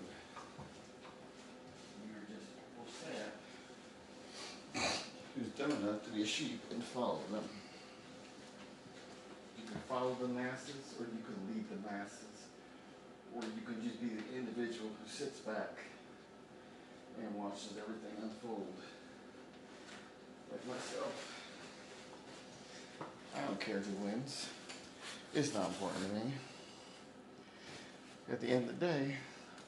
You're 2.06 2.28
just 2.28 2.52
a 2.76 2.86
sap 3.00 4.93
who's 5.36 5.48
dumb 5.58 5.71
enough 5.71 6.04
to 6.04 6.10
be 6.12 6.24
a 6.24 6.26
sheep 6.26 6.62
and 6.71 6.84
follow 6.84 7.21
them. 7.32 7.43
You 9.58 9.63
can 9.65 9.80
follow 9.88 10.15
the 10.21 10.28
masses 10.28 10.93
or 11.00 11.06
you 11.06 11.24
can 11.24 11.38
lead 11.54 11.65
the 11.69 11.89
masses. 11.89 12.21
Or 13.34 13.41
you 13.41 13.65
can 13.65 13.84
just 13.84 14.00
be 14.02 14.08
the 14.08 14.38
individual 14.38 14.89
who 14.89 15.10
sits 15.10 15.39
back 15.39 15.78
and 17.19 17.36
watches 17.36 17.74
everything 17.78 18.12
unfold. 18.21 18.76
Like 20.52 20.67
myself. 20.67 21.41
I 23.36 23.41
don't 23.45 23.60
care 23.60 23.80
who 23.80 24.06
wins. 24.06 24.48
It's 25.36 25.54
not 25.54 25.67
important 25.67 26.00
to 26.08 26.15
me. 26.15 26.32
At 28.32 28.39
the 28.39 28.48
end 28.48 28.69
of 28.69 28.80
the 28.80 28.86
day, 28.86 29.15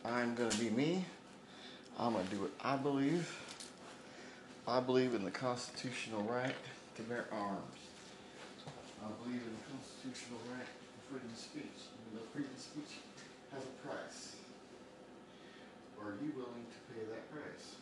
I'm 0.06 0.34
going 0.34 0.50
to 0.50 0.58
be 0.58 0.70
me. 0.70 1.04
I'm 2.00 2.14
going 2.14 2.24
to 2.24 2.32
do 2.34 2.42
what 2.44 2.52
I 2.64 2.78
believe. 2.78 3.30
I 4.66 4.80
believe 4.80 5.14
in 5.14 5.26
the 5.26 5.32
constitutional 5.32 6.24
right 6.24 6.56
to 6.96 7.02
bear 7.02 7.26
arms. 7.34 7.80
I 9.04 9.12
believe 9.22 9.42
in 9.42 9.52
the 9.60 9.66
constitutional 9.76 10.40
right 10.56 10.64
to 10.64 11.12
freedom 11.12 11.28
of 11.34 11.38
speech. 11.38 11.80
Even 12.00 12.16
though 12.16 12.32
freedom 12.32 12.52
of 12.56 12.62
speech 12.62 13.04
has 13.52 13.64
a 13.64 13.88
price. 13.88 14.38
Are 16.00 16.16
you 16.24 16.32
willing 16.32 16.64
to 16.64 16.80
pay 16.96 17.04
that 17.12 17.30
price? 17.30 17.76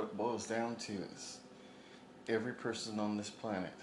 What 0.00 0.08
it 0.08 0.16
boils 0.16 0.46
down 0.46 0.76
to 0.76 0.94
is 1.14 1.36
every 2.26 2.54
person 2.54 2.98
on 2.98 3.18
this 3.18 3.28
planet 3.28 3.74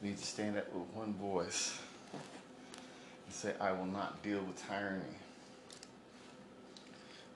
needs 0.00 0.20
to 0.20 0.26
stand 0.28 0.56
up 0.56 0.72
with 0.72 0.86
one 0.94 1.12
voice 1.14 1.76
and 2.12 3.34
say, 3.34 3.52
I 3.60 3.72
will 3.72 3.86
not 3.86 4.22
deal 4.22 4.38
with 4.38 4.64
tyranny. 4.68 5.02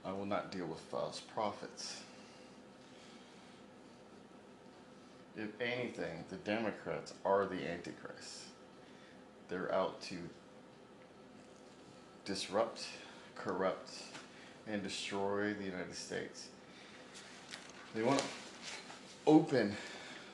I 0.04 0.12
will 0.12 0.26
not 0.26 0.52
deal 0.52 0.66
with 0.66 0.78
false 0.78 1.20
prophets. 1.34 2.02
If 5.36 5.48
anything, 5.60 6.24
the 6.28 6.36
Democrats 6.36 7.14
are 7.24 7.46
the 7.46 7.68
Antichrist. 7.68 8.42
They're 9.48 9.74
out 9.74 10.00
to 10.02 10.16
disrupt, 12.24 12.86
corrupt, 13.34 13.90
and 14.68 14.84
destroy 14.84 15.52
the 15.54 15.64
United 15.64 15.96
States. 15.96 16.48
They 17.98 18.04
want 18.04 18.20
to 18.20 18.24
open 19.26 19.76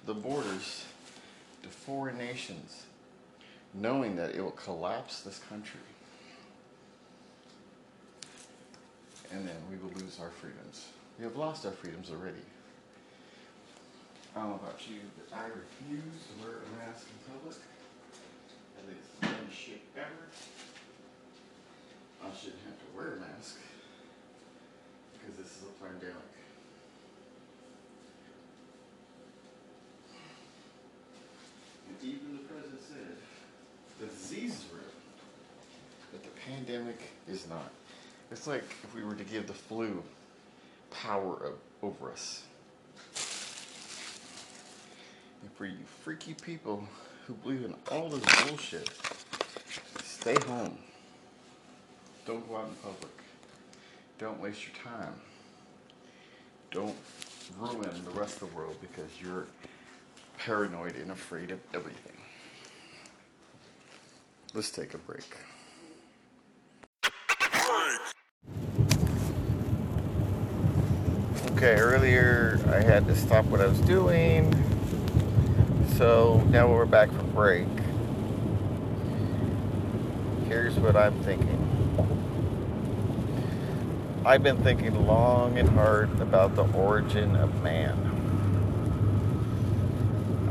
the 0.05 0.12
borders 0.12 0.85
to 1.62 1.68
foreign 1.70 2.18
nations, 2.18 2.85
knowing 3.72 4.16
that 4.16 4.35
it 4.35 4.42
will 4.42 4.50
collapse 4.50 5.22
this 5.22 5.38
country. 5.48 5.81
And 9.33 9.48
then 9.48 9.57
we 9.70 9.79
will 9.79 9.98
lose 9.98 10.18
our 10.20 10.29
freedoms. 10.29 10.88
We 11.18 11.24
have 11.24 11.37
lost 11.37 11.64
our 11.64 11.72
freedoms 11.72 12.11
already. 12.11 12.44
I 14.37 14.40
don't 14.40 14.50
know 14.50 14.61
about 14.62 14.87
you, 14.87 15.00
but 15.16 15.35
I 15.35 15.46
refuse 15.46 16.20
to 16.29 16.44
wear 16.44 16.57
a 16.59 16.87
mask 16.87 17.07
in 17.07 17.33
public. 17.33 17.57
It's 18.90 19.09
the 19.09 19.27
dumbest 19.27 19.59
shit 19.59 19.81
ever. 19.96 20.29
I 22.22 22.29
shouldn't 22.37 22.61
have 22.66 22.77
to 22.77 22.94
wear 22.94 23.14
a 23.14 23.20
mask 23.20 23.57
because 25.14 25.38
this 25.38 25.57
is 25.57 25.62
a 25.62 25.83
pandemic. 25.83 26.29
And 31.88 32.11
even 32.11 32.37
the 32.37 32.42
president 32.44 32.81
said 32.81 33.16
the 34.00 34.07
disease 34.07 34.53
is 34.53 34.64
real, 34.72 34.83
but 36.12 36.22
the 36.22 36.31
pandemic 36.75 37.01
is 37.29 37.47
not. 37.49 37.71
It's 38.31 38.47
like 38.47 38.65
if 38.83 38.95
we 38.95 39.05
were 39.05 39.15
to 39.15 39.25
give 39.25 39.47
the 39.47 39.53
flu 39.53 40.03
power 40.91 41.37
of, 41.37 41.53
over 41.83 42.11
us. 42.11 42.43
And 45.43 45.53
for 45.53 45.67
you 45.67 45.77
freaky 46.03 46.35
people 46.35 46.87
who 47.27 47.35
believe 47.35 47.65
in 47.65 47.75
all 47.93 48.09
this 48.09 48.47
bullshit, 48.47 48.91
stay 50.03 50.37
home. 50.47 50.79
Don't 52.27 52.49
go 52.49 52.57
out 52.57 52.69
in 52.69 52.75
public. 52.77 53.13
Don't 54.19 54.41
waste 54.41 54.63
your 54.67 54.93
time. 54.93 55.15
Don't 56.71 56.97
ruin 57.59 58.05
the 58.05 58.11
rest 58.19 58.43
of 58.43 58.51
the 58.51 58.57
world 58.57 58.77
because 58.81 59.11
you're 59.23 59.47
paranoid 60.39 60.97
and 60.97 61.13
afraid 61.13 61.51
of 61.51 61.61
everything. 61.73 62.17
Let's 64.55 64.71
take 64.71 64.95
a 64.95 64.99
break. 64.99 65.37
Okay, 71.64 71.81
earlier 71.81 72.61
I 72.68 72.83
had 72.83 73.07
to 73.07 73.16
stop 73.16 73.46
what 73.46 73.62
I 73.62 73.66
was 73.66 73.81
doing, 73.81 74.53
so 75.96 76.44
now 76.50 76.70
we're 76.70 76.85
back 76.85 77.11
from 77.11 77.31
break. 77.31 77.66
Here's 80.46 80.74
what 80.74 80.94
I'm 80.94 81.18
thinking. 81.22 81.59
I've 84.27 84.42
been 84.42 84.62
thinking 84.62 85.07
long 85.07 85.57
and 85.57 85.70
hard 85.70 86.11
about 86.20 86.55
the 86.55 86.64
origin 86.64 87.35
of 87.35 87.62
man. 87.62 87.96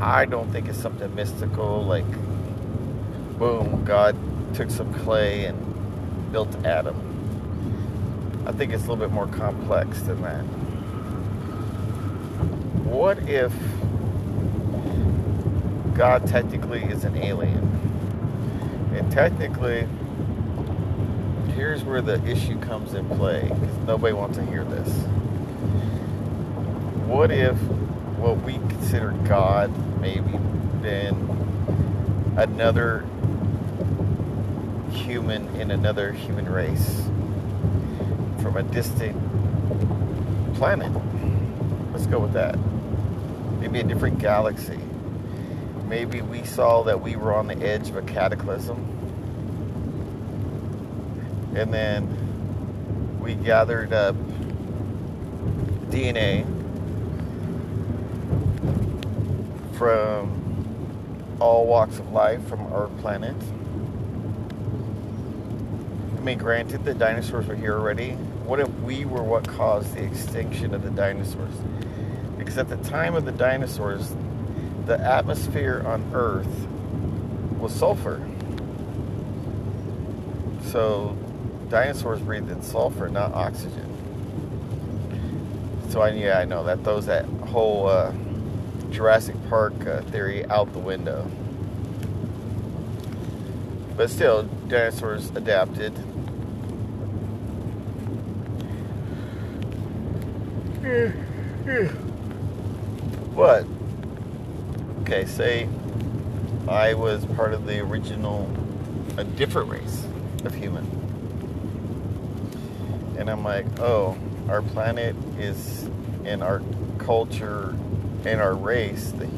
I 0.00 0.24
don't 0.24 0.50
think 0.50 0.66
it's 0.66 0.78
something 0.78 1.14
mystical 1.14 1.84
like, 1.84 2.10
boom, 3.38 3.84
God 3.84 4.16
took 4.52 4.68
some 4.68 4.92
clay 4.92 5.44
and 5.44 6.32
built 6.32 6.52
Adam. 6.66 6.96
I 8.48 8.50
think 8.50 8.72
it's 8.72 8.82
a 8.82 8.88
little 8.88 8.96
bit 8.96 9.12
more 9.12 9.28
complex 9.28 10.00
than 10.00 10.20
that. 10.22 10.44
What 12.94 13.18
if 13.28 13.52
God 15.96 16.28
technically 16.28 16.84
is 16.84 17.02
an 17.02 17.16
alien? 17.16 17.58
And 18.94 19.10
technically, 19.10 19.88
here's 21.56 21.82
where 21.82 22.00
the 22.00 22.24
issue 22.24 22.56
comes 22.60 22.94
in 22.94 23.08
play 23.08 23.48
because 23.48 23.76
nobody 23.78 24.12
wants 24.12 24.38
to 24.38 24.46
hear 24.46 24.62
this. 24.62 24.88
What 27.08 27.32
if 27.32 27.56
what 28.16 28.40
we 28.42 28.52
consider 28.52 29.10
God 29.26 29.72
maybe 30.00 30.38
been 30.80 31.16
another 32.36 33.04
human 34.92 35.48
in 35.56 35.72
another 35.72 36.12
human 36.12 36.48
race 36.48 37.02
from 38.40 38.56
a 38.56 38.62
distant 38.62 39.16
planet? 40.54 40.92
Let's 41.92 42.06
go 42.06 42.20
with 42.20 42.34
that. 42.34 42.56
Maybe 43.64 43.80
a 43.80 43.82
different 43.82 44.18
galaxy. 44.18 44.78
Maybe 45.88 46.20
we 46.20 46.44
saw 46.44 46.82
that 46.82 47.00
we 47.00 47.16
were 47.16 47.32
on 47.32 47.46
the 47.46 47.56
edge 47.56 47.88
of 47.88 47.96
a 47.96 48.02
cataclysm. 48.02 48.76
And 51.56 51.72
then 51.72 53.18
we 53.20 53.36
gathered 53.36 53.94
up 53.94 54.16
DNA 55.88 56.44
from 59.78 61.38
all 61.40 61.66
walks 61.66 61.98
of 61.98 62.12
life 62.12 62.46
from 62.46 62.70
our 62.70 62.88
planet. 63.00 63.34
I 66.18 66.20
mean, 66.20 66.36
granted, 66.36 66.84
the 66.84 66.92
dinosaurs 66.92 67.46
were 67.46 67.54
here 67.54 67.78
already. 67.78 68.10
What 68.44 68.60
if 68.60 68.68
we 68.80 69.06
were 69.06 69.22
what 69.22 69.48
caused 69.48 69.94
the 69.94 70.04
extinction 70.04 70.74
of 70.74 70.82
the 70.82 70.90
dinosaurs? 70.90 71.54
Because 72.54 72.70
at 72.70 72.82
the 72.82 72.88
time 72.88 73.16
of 73.16 73.24
the 73.24 73.32
dinosaurs, 73.32 74.14
the 74.86 74.96
atmosphere 74.96 75.82
on 75.84 76.08
Earth 76.14 76.68
was 77.58 77.74
sulfur. 77.74 78.24
So 80.66 81.18
dinosaurs 81.68 82.20
breathed 82.20 82.48
in 82.50 82.62
sulfur, 82.62 83.08
not 83.08 83.34
oxygen. 83.34 83.90
So 85.88 86.00
I, 86.00 86.10
yeah, 86.10 86.38
I 86.38 86.44
know 86.44 86.62
that 86.62 86.84
throws 86.84 87.06
that 87.06 87.24
whole 87.24 87.88
uh, 87.88 88.12
Jurassic 88.92 89.34
Park 89.48 89.74
uh, 89.84 90.02
theory 90.02 90.46
out 90.46 90.72
the 90.72 90.78
window. 90.78 91.28
But 93.96 94.10
still, 94.10 94.44
dinosaurs 94.68 95.30
adapted. 95.30 95.92
What? 103.34 103.66
Okay, 105.00 105.24
say 105.24 105.68
I 106.68 106.94
was 106.94 107.26
part 107.26 107.52
of 107.52 107.66
the 107.66 107.80
original, 107.80 108.48
a 109.16 109.24
different 109.24 109.68
race 109.68 110.06
of 110.44 110.54
human. 110.54 110.84
And 113.18 113.28
I'm 113.28 113.42
like, 113.42 113.66
oh, 113.80 114.16
our 114.48 114.62
planet 114.62 115.16
is 115.36 115.82
in 116.24 116.42
our 116.42 116.62
culture 116.98 117.70
and 118.24 118.40
our 118.40 118.54
race 118.54 119.10
the, 119.10 119.28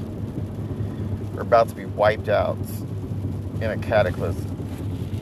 are 1.38 1.40
about 1.40 1.70
to 1.70 1.74
be 1.74 1.86
wiped 1.86 2.28
out 2.28 2.58
in 3.62 3.70
a 3.70 3.78
cataclysm 3.78 4.44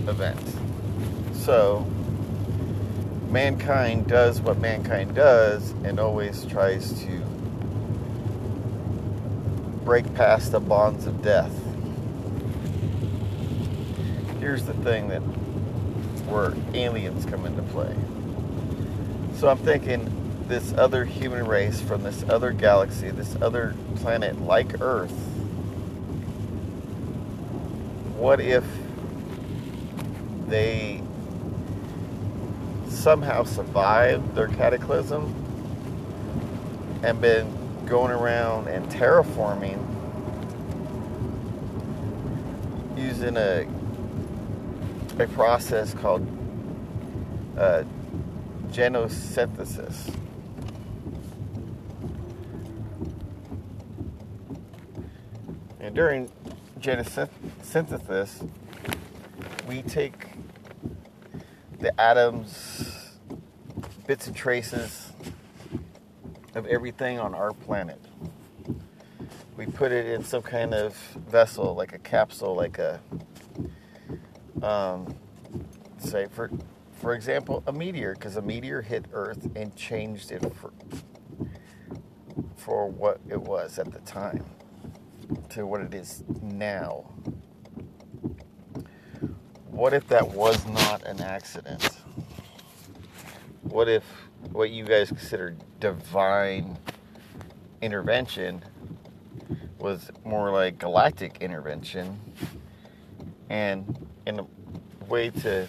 event. 0.09 0.41
So, 1.33 1.87
mankind 3.31 4.09
does 4.09 4.41
what 4.41 4.59
mankind 4.59 5.15
does 5.15 5.71
and 5.85 6.01
always 6.01 6.45
tries 6.47 7.01
to 7.05 7.34
break 9.85 10.15
past 10.15 10.53
the 10.53 10.61
bonds 10.61 11.07
of 11.07 11.23
death. 11.23 11.53
Here's 14.41 14.65
the 14.65 14.75
thing 14.75 15.09
that 15.09 15.21
where 16.27 16.55
aliens 16.75 17.27
come 17.27 17.45
into 17.45 17.63
play. 17.63 17.95
So 19.39 19.49
I'm 19.49 19.59
thinking 19.59 20.11
this 20.49 20.73
other 20.75 21.05
human 21.05 21.47
race 21.47 21.81
from 21.81 22.03
this 22.03 22.25
other 22.29 22.53
galaxy, 22.53 23.11
this 23.11 23.37
other 23.41 23.75
planet 23.97 24.41
like 24.41 24.81
Earth, 24.81 25.13
what 28.17 28.41
if 28.41 28.65
they 30.49 31.03
somehow 32.89 33.45
survived 33.45 34.35
their 34.35 34.49
cataclysm 34.49 35.35
and 37.03 37.21
been 37.21 37.64
going 37.87 38.11
around 38.11 38.69
and 38.69 38.87
terraforming 38.91 39.79
using 42.97 43.37
a 43.37 43.67
a 45.19 45.27
process 45.29 45.95
called 45.95 46.27
uh, 47.57 47.85
genosynthesis. 48.71 50.13
And 55.79 55.95
during 55.95 56.31
genosynthesis, 56.81 58.51
we 59.69 59.83
take 59.83 60.27
the 61.79 61.99
atoms, 62.01 63.13
bits 64.07 64.27
and 64.27 64.35
traces 64.35 65.14
of 66.55 66.67
everything 66.67 67.19
on 67.19 67.35
our 67.35 67.53
planet. 67.53 68.01
We 69.57 69.67
put 69.67 69.93
it 69.93 70.07
in 70.07 70.25
some 70.25 70.43
kind 70.43 70.75
of 70.75 70.95
vessel, 71.29 71.75
like 71.75 71.93
a 71.93 71.99
capsule, 71.99 72.55
like 72.55 72.79
a, 72.79 73.01
um, 74.63 75.15
say 75.99 76.27
for, 76.31 76.51
for 76.93 77.15
example, 77.15 77.63
a 77.67 77.73
meteor, 77.73 78.15
because 78.15 78.37
a 78.37 78.43
meteor 78.43 78.83
hit 78.83 79.07
Earth 79.13 79.49
and 79.55 79.75
changed 79.77 80.33
it 80.33 80.43
for, 80.55 80.73
for 82.57 82.89
what 82.89 83.21
it 83.29 83.41
was 83.41 83.79
at 83.79 83.93
the 83.93 84.01
time 84.01 84.45
to 85.51 85.67
what 85.67 85.81
it 85.81 85.95
is 85.95 86.25
now. 86.43 87.05
What 89.71 89.93
if 89.93 90.07
that 90.09 90.29
was 90.29 90.65
not 90.67 91.03
an 91.05 91.21
accident? 91.21 91.89
What 93.63 93.89
if 93.89 94.05
what 94.53 94.71
you 94.71 94.85
guys 94.85 95.09
consider 95.09 95.57
divine 95.85 96.79
intervention 97.83 98.65
was 99.79 100.11
more 100.25 100.51
like 100.51 100.79
galactic 100.79 101.37
intervention. 101.43 102.19
And 103.51 104.09
in 104.27 104.39
a 104.41 104.47
way 105.07 105.29
to 105.29 105.69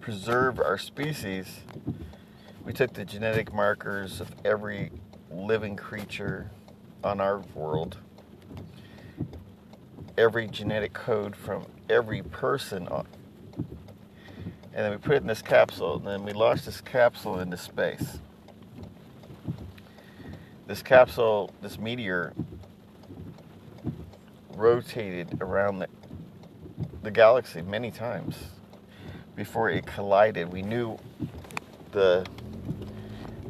preserve 0.00 0.60
our 0.60 0.78
species 0.78 1.48
we 2.64 2.72
took 2.72 2.92
the 2.92 3.04
genetic 3.04 3.52
markers 3.52 4.20
of 4.20 4.30
every 4.44 4.92
living 5.32 5.74
creature 5.74 6.48
on 7.02 7.20
our 7.20 7.40
world 7.56 7.96
every 10.16 10.46
genetic 10.46 10.92
code 10.92 11.34
from 11.34 11.66
every 11.90 12.22
person 12.22 12.86
on, 12.86 13.06
and 13.56 14.84
then 14.84 14.92
we 14.92 14.98
put 14.98 15.14
it 15.14 15.22
in 15.22 15.26
this 15.26 15.42
capsule 15.42 15.96
and 15.96 16.06
then 16.06 16.24
we 16.24 16.32
launched 16.32 16.64
this 16.64 16.80
capsule 16.80 17.40
into 17.40 17.56
space 17.56 18.20
this 20.72 20.82
capsule 20.82 21.52
this 21.60 21.78
meteor 21.78 22.32
rotated 24.54 25.28
around 25.42 25.78
the, 25.78 25.86
the 27.02 27.10
galaxy 27.10 27.60
many 27.60 27.90
times 27.90 28.38
before 29.36 29.68
it 29.68 29.84
collided 29.84 30.50
we 30.50 30.62
knew 30.62 30.96
the 31.90 32.24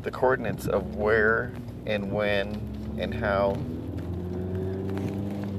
the 0.03 0.11
coordinates 0.11 0.67
of 0.67 0.97
where 0.97 1.53
and 1.87 2.11
when 2.11 2.97
and 2.99 3.15
how 3.15 3.57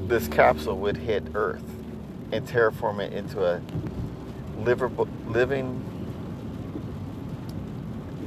this 0.09 0.27
capsule 0.27 0.77
would 0.77 0.97
hit 0.97 1.23
Earth 1.33 1.63
and 2.33 2.45
terraform 2.45 2.99
it 2.99 3.13
into 3.13 3.41
a 3.41 3.61
livable, 4.65 5.07
living 5.29 5.79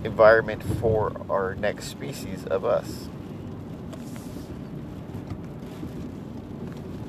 environment 0.04 0.62
for 0.80 1.12
our 1.28 1.54
next 1.56 1.88
species 1.88 2.46
of 2.46 2.64
us. 2.64 3.10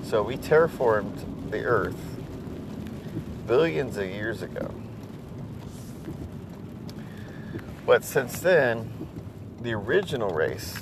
So 0.07 0.23
we 0.23 0.37
terraformed 0.37 1.51
the 1.51 1.65
Earth 1.65 1.99
billions 3.45 3.97
of 3.97 4.09
years 4.09 4.41
ago. 4.41 4.73
But 7.85 8.05
since 8.05 8.39
then, 8.39 9.09
the 9.59 9.73
original 9.73 10.29
race 10.29 10.77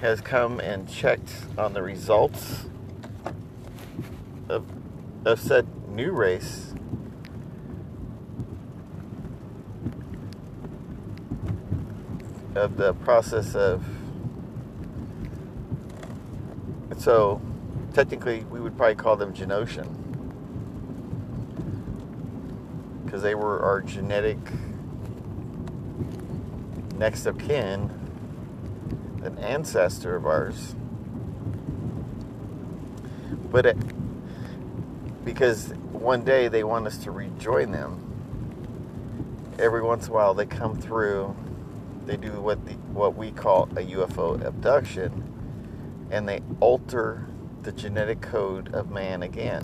has 0.00 0.22
come 0.22 0.60
and 0.60 0.88
checked 0.88 1.30
on 1.58 1.74
the 1.74 1.82
results 1.82 2.64
of, 4.48 4.64
of 5.26 5.38
said 5.38 5.66
new 5.90 6.12
race 6.12 6.72
of 12.54 12.78
the 12.78 12.94
process 12.94 13.54
of 13.54 13.84
so 16.96 17.42
technically 17.98 18.44
we 18.44 18.60
would 18.60 18.76
probably 18.76 18.94
call 18.94 19.16
them 19.16 19.32
Genosian 19.32 19.88
because 23.04 23.22
they 23.22 23.34
were 23.34 23.58
our 23.60 23.80
genetic 23.80 24.38
next 26.94 27.26
of 27.26 27.36
kin, 27.38 27.90
an 29.24 29.36
ancestor 29.38 30.14
of 30.14 30.26
ours. 30.26 30.76
But 33.50 33.66
it, 33.66 35.24
because 35.24 35.70
one 35.90 36.22
day 36.22 36.46
they 36.46 36.62
want 36.62 36.86
us 36.86 36.98
to 36.98 37.10
rejoin 37.10 37.72
them, 37.72 37.98
every 39.58 39.82
once 39.82 40.06
in 40.06 40.12
a 40.12 40.14
while 40.14 40.34
they 40.34 40.46
come 40.46 40.80
through, 40.80 41.34
they 42.06 42.16
do 42.16 42.40
what 42.40 42.64
the, 42.64 42.74
what 42.92 43.16
we 43.16 43.32
call 43.32 43.64
a 43.72 43.82
UFO 43.82 44.40
abduction, 44.46 45.24
and 46.12 46.28
they 46.28 46.42
alter 46.60 47.26
the 47.68 47.72
genetic 47.82 48.22
code 48.22 48.74
of 48.74 48.90
man 48.90 49.22
again. 49.22 49.62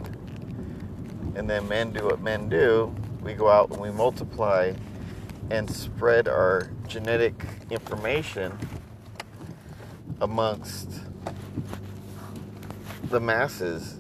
And 1.37 1.49
then 1.49 1.67
men 1.67 1.91
do 1.91 2.05
what 2.05 2.21
men 2.21 2.51
do. 2.51 2.95
We 3.23 3.33
go 3.33 3.49
out 3.49 3.71
and 3.71 3.81
we 3.81 3.91
multiply 3.91 4.75
and 5.49 5.71
spread 5.71 6.29
our 6.29 6.69
genetic 6.87 7.33
information 7.71 8.59
amongst 10.21 11.01
the 13.05 13.21
masses, 13.21 13.97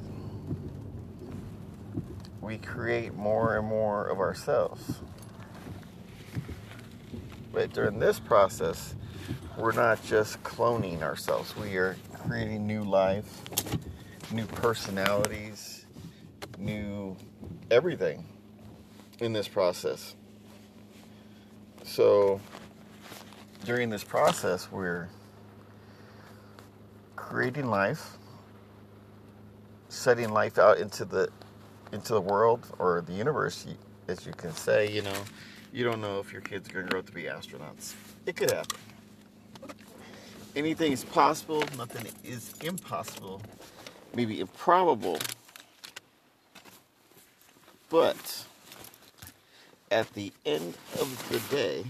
we 2.42 2.58
create 2.58 3.14
more 3.14 3.56
and 3.56 3.66
more 3.66 4.06
of 4.06 4.18
ourselves. 4.18 5.00
But 7.54 7.72
during 7.72 8.00
this 8.00 8.20
process, 8.20 8.96
we're 9.56 9.72
not 9.72 10.04
just 10.04 10.42
cloning 10.42 11.00
ourselves, 11.00 11.56
we 11.56 11.76
are 11.76 11.96
creating 12.26 12.66
new 12.66 12.82
life, 12.82 13.42
new 14.34 14.46
personalities, 14.46 15.86
new 16.58 17.16
everything 17.70 18.24
in 19.20 19.32
this 19.32 19.46
process. 19.46 20.16
So 21.84 22.40
during 23.64 23.90
this 23.90 24.02
process, 24.02 24.70
we're 24.72 25.08
creating 27.14 27.66
life, 27.66 28.18
setting 29.88 30.30
life 30.30 30.58
out 30.58 30.78
into 30.78 31.04
the 31.04 31.28
into 31.92 32.12
the 32.12 32.20
world 32.20 32.66
or 32.78 33.02
the 33.06 33.12
universe, 33.12 33.66
as 34.08 34.26
you 34.26 34.32
can 34.32 34.52
say. 34.52 34.90
You 34.90 35.02
know, 35.02 35.16
you 35.72 35.84
don't 35.84 36.00
know 36.00 36.18
if 36.18 36.32
your 36.32 36.42
kids 36.42 36.68
are 36.68 36.72
going 36.72 36.86
to 36.86 36.90
grow 36.90 37.00
up 37.00 37.06
to 37.06 37.12
be 37.12 37.24
astronauts. 37.24 37.94
It 38.26 38.34
could 38.34 38.50
happen. 38.50 38.78
Anything 40.56 40.92
is 40.92 41.04
possible. 41.04 41.62
Nothing 41.76 42.06
is 42.24 42.54
impossible. 42.62 43.40
Maybe 44.14 44.40
improbable. 44.40 45.18
But 47.88 48.44
at 49.90 50.12
the 50.14 50.32
end 50.46 50.74
of 51.00 51.28
the 51.28 51.40
day, 51.54 51.84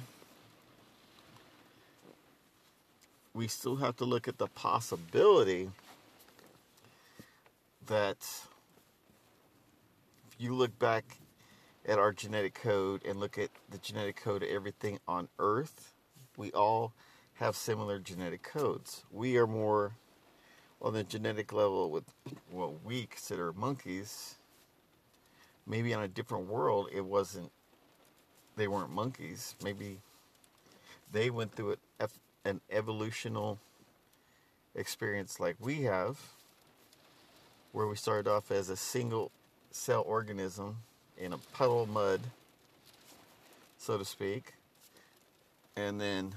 we 3.34 3.48
still 3.48 3.76
have 3.76 3.96
to 3.96 4.04
look 4.04 4.28
at 4.28 4.38
the 4.38 4.46
possibility 4.46 5.70
that 7.86 8.18
if 10.28 10.36
you 10.38 10.54
look 10.54 10.78
back 10.78 11.18
at 11.86 11.98
our 11.98 12.12
genetic 12.12 12.54
code 12.54 13.02
and 13.04 13.20
look 13.20 13.36
at 13.38 13.50
the 13.70 13.78
genetic 13.78 14.16
code 14.16 14.42
of 14.42 14.48
everything 14.48 14.98
on 15.06 15.28
Earth, 15.38 15.92
we 16.36 16.50
all 16.52 16.92
have 17.34 17.56
similar 17.56 17.98
genetic 17.98 18.42
codes. 18.42 19.04
We 19.10 19.36
are 19.36 19.46
more 19.46 19.96
on 20.84 20.92
the 20.92 21.02
genetic 21.02 21.50
level 21.52 21.90
with 21.90 22.04
what 22.50 22.84
we 22.84 23.06
consider 23.06 23.54
monkeys. 23.54 24.34
Maybe 25.66 25.94
on 25.94 26.02
a 26.02 26.08
different 26.08 26.46
world, 26.46 26.90
it 26.94 27.04
wasn't 27.04 27.50
they 28.56 28.68
weren't 28.68 28.90
monkeys. 28.90 29.54
Maybe 29.64 29.98
they 31.10 31.30
went 31.30 31.54
through 31.54 31.76
an 32.44 32.60
evolutional 32.70 33.58
experience 34.74 35.40
like 35.40 35.56
we 35.58 35.82
have, 35.82 36.18
where 37.72 37.86
we 37.86 37.96
started 37.96 38.30
off 38.30 38.50
as 38.50 38.68
a 38.68 38.76
single 38.76 39.30
cell 39.70 40.04
organism 40.06 40.76
in 41.16 41.32
a 41.32 41.38
puddle 41.54 41.82
of 41.82 41.88
mud, 41.88 42.20
so 43.78 43.96
to 43.96 44.04
speak, 44.04 44.52
and 45.76 46.00
then 46.00 46.34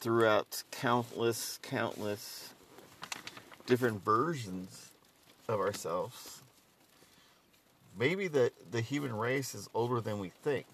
throughout 0.00 0.62
countless, 0.70 1.58
countless 1.62 2.50
different 3.66 4.04
versions 4.04 4.90
of 5.48 5.60
ourselves 5.60 6.40
maybe 8.00 8.28
the, 8.28 8.50
the 8.70 8.80
human 8.80 9.14
race 9.14 9.54
is 9.54 9.68
older 9.74 10.00
than 10.00 10.18
we 10.18 10.30
think. 10.42 10.66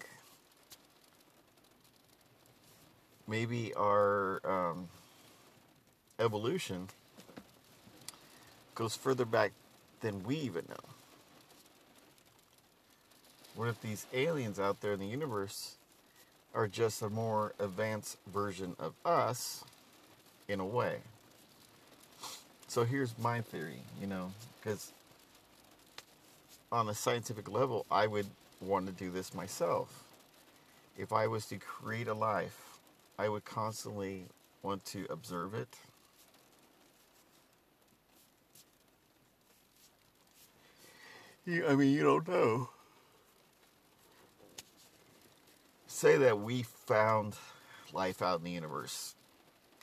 Maybe 3.27 3.73
our 3.73 4.41
um, 4.45 4.87
evolution 6.17 6.87
goes 8.73 8.95
further 8.95 9.25
back 9.25 9.51
than 9.99 10.23
we 10.23 10.37
even 10.37 10.63
know. 10.69 10.75
What 13.55 13.67
if 13.67 13.81
these 13.81 14.05
aliens 14.13 14.59
out 14.59 14.79
there 14.79 14.93
in 14.93 14.99
the 14.99 15.07
universe 15.07 15.75
are 16.57 16.67
just 16.67 17.03
a 17.03 17.09
more 17.09 17.53
advanced 17.59 18.17
version 18.33 18.75
of 18.79 18.93
us 19.05 19.63
in 20.47 20.59
a 20.59 20.65
way? 20.65 20.97
So 22.67 22.83
here's 22.83 23.17
my 23.19 23.41
theory, 23.41 23.81
you 24.01 24.07
know, 24.07 24.31
because 24.59 24.91
on 26.71 26.89
a 26.89 26.95
scientific 26.95 27.47
level, 27.47 27.85
I 27.91 28.07
would 28.07 28.25
want 28.59 28.87
to 28.87 28.91
do 28.91 29.11
this 29.11 29.35
myself. 29.35 30.03
If 30.97 31.13
I 31.13 31.27
was 31.27 31.45
to 31.45 31.57
create 31.57 32.07
a 32.07 32.15
life, 32.15 32.79
I 33.19 33.29
would 33.29 33.45
constantly 33.45 34.23
want 34.63 34.83
to 34.85 35.05
observe 35.11 35.53
it. 35.53 35.69
You, 41.45 41.67
I 41.67 41.75
mean, 41.75 41.93
you 41.93 42.01
don't 42.01 42.27
know. 42.27 42.69
Say 45.97 46.15
that 46.17 46.39
we 46.39 46.61
found 46.61 47.35
life 47.91 48.21
out 48.21 48.37
in 48.37 48.43
the 48.45 48.51
universe 48.51 49.15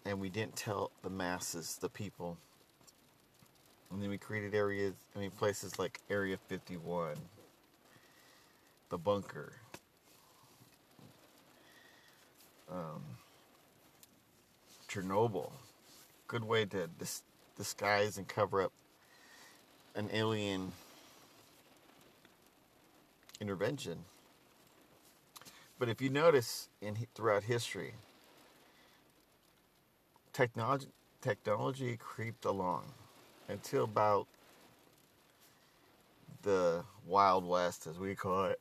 and 0.07 0.21
we 0.21 0.29
didn't 0.29 0.55
tell 0.55 0.93
the 1.03 1.11
masses, 1.11 1.77
the 1.81 1.89
people, 1.89 2.39
and 3.91 4.01
then 4.01 4.11
we 4.11 4.17
created 4.17 4.55
areas, 4.55 4.95
I 5.17 5.19
mean, 5.19 5.33
places 5.33 5.77
like 5.77 6.01
Area 6.09 6.37
51, 6.37 7.17
the 8.91 8.97
bunker, 8.97 9.55
um, 12.71 13.03
Chernobyl. 14.89 15.51
Good 16.29 16.45
way 16.45 16.65
to 16.67 16.87
dis- 16.97 17.25
disguise 17.59 18.19
and 18.19 18.29
cover 18.29 18.63
up 18.63 18.73
an 19.97 20.09
alien 20.13 20.71
intervention. 23.41 24.05
But 25.79 25.89
if 25.89 26.01
you 26.01 26.09
notice 26.09 26.69
in 26.81 26.97
throughout 27.15 27.45
history, 27.45 27.95
technology 30.33 30.89
technology 31.21 31.97
creeped 31.97 32.45
along 32.45 32.85
until 33.49 33.85
about 33.85 34.27
the 36.43 36.85
Wild 37.07 37.47
West, 37.47 37.87
as 37.87 37.99
we 37.99 38.15
call 38.15 38.45
it, 38.45 38.61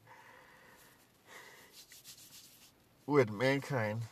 when 3.06 3.38
mankind 3.38 4.04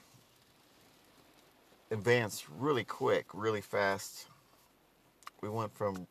advanced 1.92 2.46
really 2.50 2.84
quick, 2.84 3.26
really 3.34 3.62
fast. 3.62 4.28
We 5.42 5.50
went 5.50 5.74
from 5.76 6.08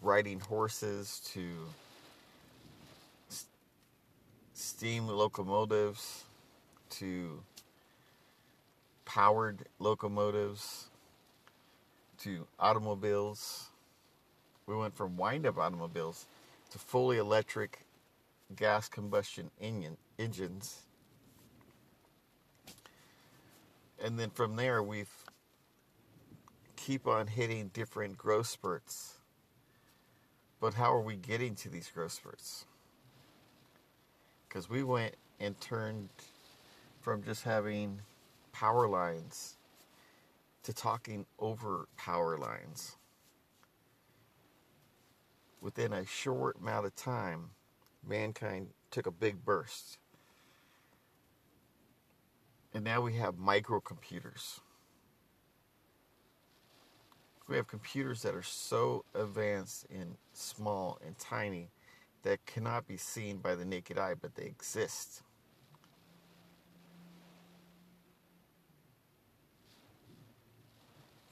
riding 0.00 0.40
horses 0.40 1.20
to 1.32 1.40
steam 4.80 5.06
locomotives 5.06 6.24
to 6.88 7.42
powered 9.04 9.66
locomotives 9.78 10.88
to 12.16 12.46
automobiles 12.58 13.68
we 14.66 14.74
went 14.74 14.96
from 14.96 15.18
wind 15.18 15.44
up 15.44 15.58
automobiles 15.58 16.24
to 16.70 16.78
fully 16.78 17.18
electric 17.18 17.80
gas 18.56 18.88
combustion 18.88 19.50
engine, 19.60 19.98
engines. 20.18 20.80
And 24.02 24.18
then 24.18 24.30
from 24.30 24.56
there, 24.56 24.82
we've 24.82 25.12
keep 26.76 27.06
on 27.06 27.26
hitting 27.26 27.68
different 27.74 28.16
growth 28.16 28.46
spurts. 28.46 29.18
But 30.58 30.72
how 30.72 30.94
are 30.94 31.02
we 31.02 31.16
getting 31.16 31.54
to 31.56 31.68
these 31.68 31.90
growth 31.90 32.12
spurts? 32.12 32.64
Because 34.50 34.68
we 34.68 34.82
went 34.82 35.14
and 35.38 35.58
turned 35.60 36.08
from 37.00 37.22
just 37.22 37.44
having 37.44 38.00
power 38.50 38.88
lines 38.88 39.54
to 40.64 40.72
talking 40.72 41.24
over 41.38 41.86
power 41.96 42.36
lines. 42.36 42.96
Within 45.60 45.92
a 45.92 46.04
short 46.04 46.56
amount 46.60 46.84
of 46.84 46.96
time, 46.96 47.50
mankind 48.04 48.70
took 48.90 49.06
a 49.06 49.12
big 49.12 49.44
burst. 49.44 49.98
And 52.74 52.82
now 52.82 53.00
we 53.00 53.14
have 53.14 53.36
microcomputers. 53.36 54.58
We 57.46 57.54
have 57.54 57.68
computers 57.68 58.22
that 58.22 58.34
are 58.34 58.42
so 58.42 59.04
advanced 59.14 59.86
and 59.90 60.16
small 60.32 60.98
and 61.06 61.16
tiny 61.18 61.68
that 62.22 62.44
cannot 62.46 62.86
be 62.86 62.96
seen 62.96 63.38
by 63.38 63.54
the 63.54 63.64
naked 63.64 63.98
eye, 63.98 64.14
but 64.20 64.34
they 64.34 64.44
exist. 64.44 65.22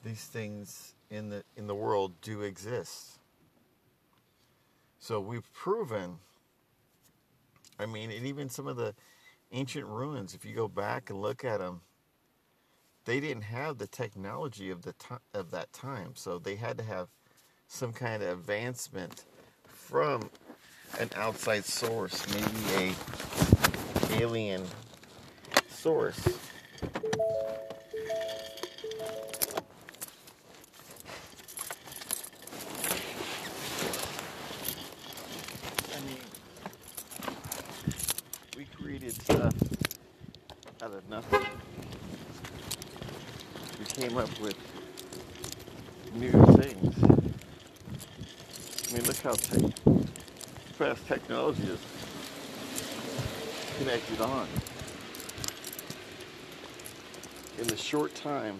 These 0.03 0.25
things 0.25 0.95
in 1.09 1.29
the 1.29 1.43
in 1.57 1.67
the 1.67 1.75
world 1.75 2.13
do 2.21 2.41
exist. 2.41 3.19
So 4.99 5.19
we've 5.19 5.51
proven 5.53 6.19
I 7.79 7.85
mean, 7.85 8.11
and 8.11 8.25
even 8.25 8.49
some 8.49 8.67
of 8.67 8.75
the 8.75 8.93
ancient 9.51 9.85
ruins, 9.85 10.33
if 10.33 10.43
you 10.43 10.53
go 10.53 10.67
back 10.67 11.09
and 11.09 11.21
look 11.21 11.45
at 11.45 11.59
them, 11.59 11.81
they 13.05 13.19
didn't 13.19 13.43
have 13.43 13.77
the 13.77 13.87
technology 13.87 14.69
of 14.69 14.81
the 14.81 14.93
of 15.33 15.51
that 15.51 15.71
time. 15.71 16.11
So 16.15 16.37
they 16.37 16.55
had 16.55 16.77
to 16.77 16.83
have 16.83 17.07
some 17.67 17.93
kind 17.93 18.21
of 18.21 18.39
advancement 18.39 19.25
from 19.65 20.29
an 20.97 21.09
outside 21.15 21.65
source, 21.65 22.25
maybe 22.33 22.95
a 24.11 24.21
alien 24.21 24.63
source. 25.69 26.19
I 35.95 35.99
mean, 36.01 36.17
we 38.57 38.65
created 38.65 39.13
stuff 39.21 39.53
out 40.81 40.91
of 40.91 41.09
nothing. 41.09 41.45
We 43.79 43.85
came 43.85 44.17
up 44.17 44.29
with 44.39 44.57
new 46.15 46.31
things. 46.31 47.03
I 48.89 48.93
mean, 48.93 49.05
look 49.05 49.17
how 49.17 49.33
te- 49.33 49.88
fast 50.79 51.05
technology 51.09 51.63
is 51.63 51.79
connected 53.77 54.21
on. 54.21 54.47
In 57.57 57.67
the 57.67 57.75
short 57.75 58.15
time, 58.15 58.57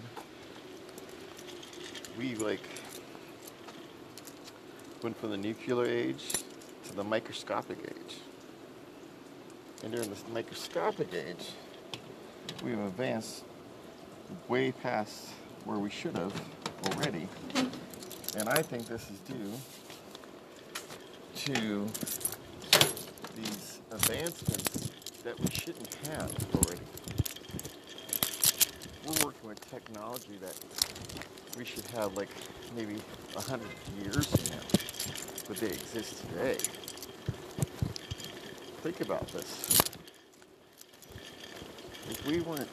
we 2.18 2.34
like 2.34 2.60
went 5.02 5.16
from 5.16 5.30
the 5.30 5.38
nuclear 5.38 5.86
age 5.86 6.34
to 6.84 6.94
the 6.94 7.02
microscopic 7.02 7.78
age. 7.86 8.18
And 9.82 9.90
during 9.90 10.10
this 10.10 10.22
microscopic 10.30 11.14
age, 11.14 11.52
we've 12.62 12.78
advanced 12.80 13.44
way 14.46 14.72
past 14.72 15.30
where 15.64 15.78
we 15.78 15.88
should 15.88 16.18
have 16.18 16.38
already. 16.84 17.26
And 18.36 18.46
I 18.46 18.60
think 18.60 18.84
this 18.88 19.08
is 19.08 19.18
due 19.20 19.54
to 21.46 21.86
these 23.34 23.80
advancements 23.92 24.90
that 25.24 25.40
we 25.40 25.48
shouldn't 25.50 25.94
have 26.06 26.30
already. 26.54 26.82
We're 29.06 29.24
working 29.24 29.48
with 29.48 29.70
technology 29.70 30.36
that 30.42 30.54
we 31.56 31.64
should 31.64 31.86
have 31.96 32.14
like 32.14 32.28
maybe 32.76 32.96
a 33.36 33.40
hundred 33.40 33.70
years 34.02 34.26
from 34.26 34.54
now, 34.54 34.62
but 35.48 35.56
they 35.56 35.68
exist 35.68 36.22
today. 36.28 36.58
Think 38.82 39.00
about 39.00 39.26
this. 39.28 39.80
If 42.10 42.26
we 42.26 42.40
weren't, 42.42 42.68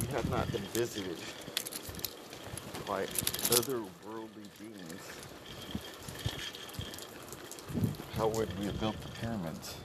we 0.00 0.06
have 0.14 0.30
not 0.30 0.50
been 0.50 0.62
visited 0.72 1.18
by 2.86 3.04
otherworldly 3.04 3.99
how 8.20 8.28
would 8.28 8.58
we 8.58 8.66
have 8.66 8.78
built 8.78 9.00
the 9.00 9.08
pyramids? 9.12 9.76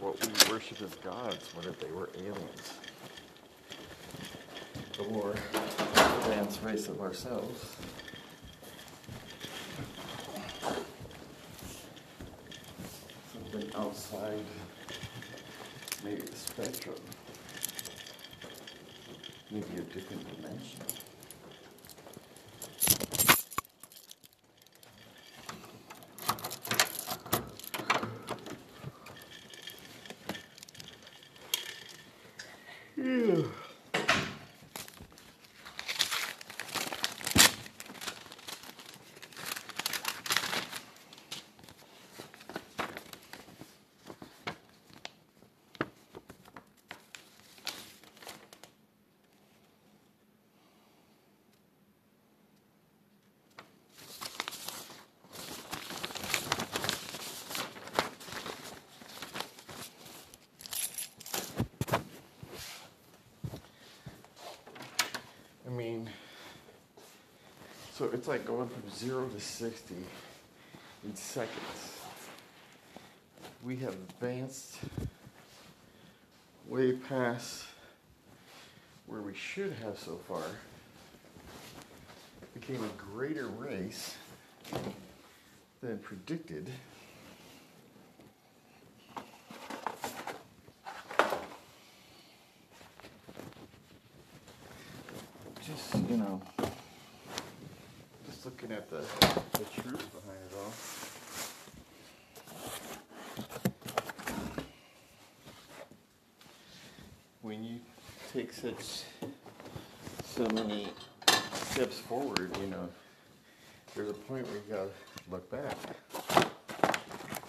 What 0.00 0.18
we 0.18 0.50
worship 0.50 0.80
as 0.80 0.94
gods, 0.94 1.54
what 1.54 1.66
if 1.66 1.78
they 1.78 1.90
were 1.90 2.08
aliens? 2.16 2.72
Or 5.10 5.34
advanced 5.94 6.62
race 6.62 6.88
of 6.88 7.02
ourselves. 7.02 7.66
Something 13.30 13.70
outside 13.74 14.46
maybe 16.02 16.22
the 16.22 16.34
spectrum. 16.34 16.96
Maybe 19.50 19.66
a 19.76 19.80
different 19.82 20.24
dimension. 20.34 20.80
Yeah. 32.96 33.42
I 65.66 65.70
mean, 65.70 66.10
so 67.94 68.10
it's 68.12 68.26
like 68.26 68.44
going 68.44 68.68
from 68.68 68.82
zero 68.90 69.28
to 69.28 69.40
60 69.40 69.94
in 71.04 71.14
seconds. 71.14 72.00
We 73.62 73.76
have 73.76 73.94
advanced 73.94 74.78
way 76.66 76.92
past 76.92 77.64
where 79.06 79.20
we 79.20 79.34
should 79.34 79.72
have 79.84 79.96
so 79.98 80.18
far. 80.28 80.42
Became 82.52 82.82
a 82.82 83.12
greater 83.12 83.46
race 83.46 84.16
than 85.80 85.98
predicted. 85.98 86.70
just 95.66 95.94
you 96.10 96.18
know 96.18 96.42
just 98.26 98.44
looking 98.44 98.70
at 98.70 98.90
the 98.90 99.02
the 99.52 99.64
truth 99.80 100.06
behind 100.12 100.38
it 100.44 100.54
all 100.58 100.72
when 107.40 107.64
you 107.64 107.80
take 108.44 108.52
such 108.52 109.04
so 110.22 110.46
many 110.54 110.88
steps 111.54 111.98
forward 111.98 112.54
you 112.60 112.66
know 112.66 112.88
there's 113.94 114.10
a 114.10 114.12
point 114.12 114.46
where 114.48 114.56
you 114.56 114.62
gotta 114.68 114.90
look 115.30 115.50
back 115.50 115.76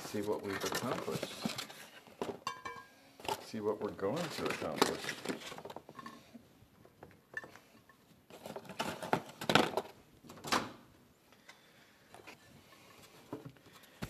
see 0.05 0.21
what 0.21 0.41
we've 0.45 0.63
accomplished 0.63 1.33
see 3.45 3.59
what 3.59 3.81
we're 3.81 3.89
going 3.91 4.15
to 4.15 4.45
accomplish 4.45 5.01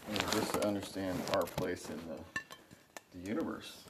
and 0.08 0.32
just 0.34 0.54
to 0.54 0.68
understand 0.68 1.20
our 1.34 1.44
place 1.44 1.90
in 1.90 1.98
the, 2.10 3.20
the 3.20 3.28
universe. 3.28 3.86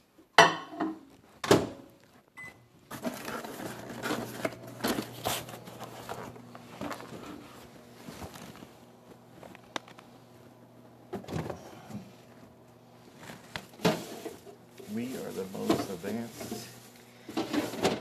the 15.36 15.58
most 15.58 15.90
advanced 15.90 16.66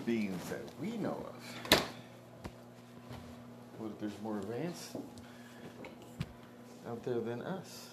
beings 0.05 0.41
that 0.49 0.61
we 0.81 0.95
know 0.97 1.17
of. 1.27 1.83
What 3.77 3.91
if 3.91 3.99
there's 3.99 4.21
out 6.87 7.03
there 7.03 7.19
than 7.19 7.41
us? 7.41 7.89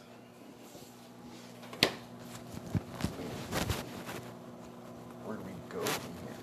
Where 5.25 5.37
do 5.37 5.43
we 5.45 5.53
go 5.69 5.81
from 5.81 6.13
here? 6.23 6.37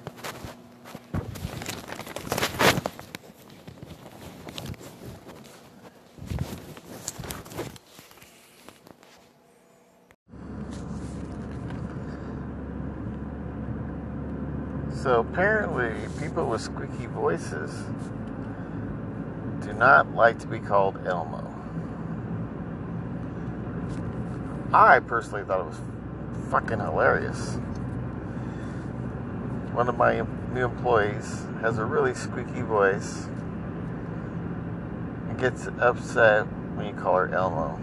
So 14.95 15.19
apparently, 15.21 15.93
people 16.19 16.47
with 16.47 16.61
squeaky 16.61 17.05
voices 17.07 17.71
not 19.79 20.13
like 20.13 20.37
to 20.39 20.47
be 20.47 20.59
called 20.59 21.07
Elmo. 21.07 21.45
I 24.73 24.99
personally 24.99 25.45
thought 25.45 25.61
it 25.61 25.67
was 25.67 25.81
fucking 26.51 26.79
hilarious. 26.79 27.55
One 29.71 29.87
of 29.87 29.97
my 29.97 30.25
new 30.53 30.65
employees 30.65 31.45
has 31.61 31.77
a 31.77 31.85
really 31.85 32.13
squeaky 32.13 32.61
voice 32.61 33.27
and 35.29 35.39
gets 35.39 35.67
upset 35.79 36.45
when 36.75 36.87
you 36.87 36.93
call 36.93 37.15
her 37.15 37.33
Elmo. 37.33 37.81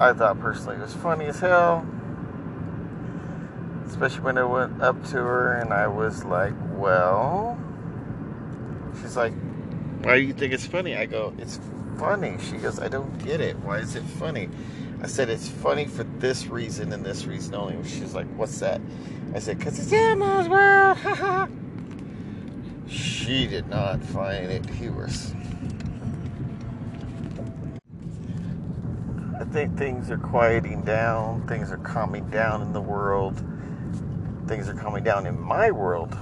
I 0.00 0.12
thought 0.12 0.40
personally 0.40 0.76
it 0.76 0.82
was 0.82 0.94
funny 0.94 1.26
as 1.26 1.38
hell. 1.38 1.86
Especially 3.86 4.22
when 4.22 4.36
I 4.36 4.44
went 4.44 4.82
up 4.82 5.04
to 5.04 5.18
her 5.18 5.52
and 5.52 5.72
I 5.72 5.86
was 5.86 6.24
like, 6.24 6.54
well, 6.72 7.56
she's 9.00 9.16
like, 9.16 9.32
why 10.02 10.16
do 10.16 10.22
you 10.22 10.32
think 10.32 10.52
it's 10.52 10.66
funny? 10.66 10.96
I 10.96 11.06
go, 11.06 11.32
it's 11.38 11.60
funny. 11.98 12.36
She 12.38 12.56
goes, 12.56 12.78
I 12.78 12.88
don't 12.88 13.16
get 13.24 13.40
it. 13.40 13.56
Why 13.60 13.78
is 13.78 13.96
it 13.96 14.02
funny? 14.02 14.48
I 15.02 15.06
said, 15.06 15.28
it's 15.28 15.48
funny 15.48 15.86
for 15.86 16.04
this 16.18 16.46
reason 16.46 16.92
and 16.92 17.04
this 17.04 17.26
reason 17.26 17.54
only. 17.54 17.76
She's 17.88 18.14
like, 18.14 18.26
what's 18.36 18.58
that? 18.60 18.80
I 19.34 19.38
said, 19.38 19.58
because 19.58 19.78
it's 19.78 19.92
Elmo's 19.92 20.48
world. 20.48 20.96
Haha. 20.98 21.46
she 22.88 23.46
did 23.46 23.68
not 23.68 24.02
find 24.02 24.50
it 24.50 24.68
humorous. 24.70 25.34
I 29.40 29.44
think 29.44 29.76
things 29.76 30.10
are 30.10 30.18
quieting 30.18 30.82
down, 30.82 31.46
things 31.46 31.70
are 31.70 31.78
calming 31.78 32.28
down 32.30 32.62
in 32.62 32.72
the 32.72 32.80
world 32.80 33.42
things 34.46 34.68
are 34.68 34.74
calming 34.74 35.04
down 35.04 35.26
in 35.26 35.40
my 35.40 35.70
world, 35.70 36.16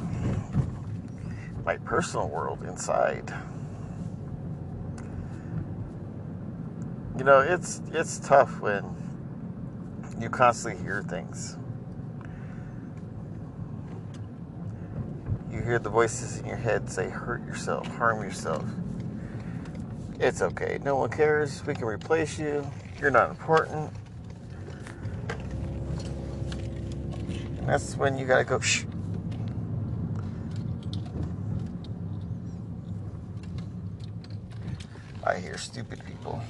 my 1.65 1.77
personal 1.79 2.29
world 2.29 2.63
inside. 2.65 3.33
You 7.19 7.25
know, 7.25 7.41
it's 7.41 7.81
it's 7.93 8.19
tough 8.19 8.61
when 8.61 8.85
you 10.21 10.29
constantly 10.29 10.83
hear 10.83 11.03
things. 11.03 11.57
You 15.51 15.61
hear 15.61 15.79
the 15.79 15.91
voices 15.91 16.39
in 16.39 16.47
your 16.47 16.57
head 16.57 16.89
say 16.91 17.09
hurt 17.09 17.45
yourself, 17.47 17.87
harm 17.89 18.23
yourself. 18.23 18.65
It's 20.19 20.41
okay. 20.41 20.79
No 20.85 20.97
one 20.97 21.11
cares. 21.11 21.65
We 21.67 21.75
can 21.75 21.85
replace 21.85 22.39
you. 22.39 22.65
You're 23.01 23.11
not 23.11 23.31
important. 23.31 23.93
And 27.59 27.69
that's 27.69 27.97
when 27.97 28.17
you 28.17 28.27
gotta 28.27 28.45
go, 28.45 28.61
shh. 28.61 28.85
I 35.33 35.39
hear 35.39 35.57
stupid 35.57 36.05
people. 36.05 36.43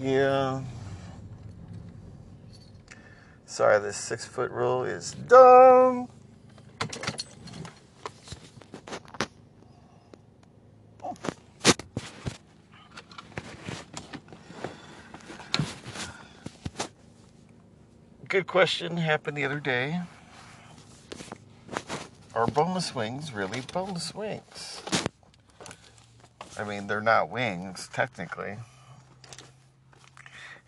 Yeah. 0.00 0.62
Sorry, 3.44 3.78
this 3.78 3.98
six 3.98 4.24
foot 4.24 4.50
rule 4.50 4.84
is 4.84 5.12
dumb. 5.12 6.08
good 18.28 18.46
question 18.48 18.96
happened 18.96 19.36
the 19.36 19.44
other 19.44 19.60
day. 19.60 20.00
Are 22.34 22.46
boneless 22.48 22.94
wings 22.94 23.32
really 23.32 23.60
boneless 23.72 24.14
wings? 24.14 24.82
I 26.58 26.64
mean, 26.64 26.86
they're 26.88 27.00
not 27.00 27.30
wings, 27.30 27.88
technically. 27.92 28.56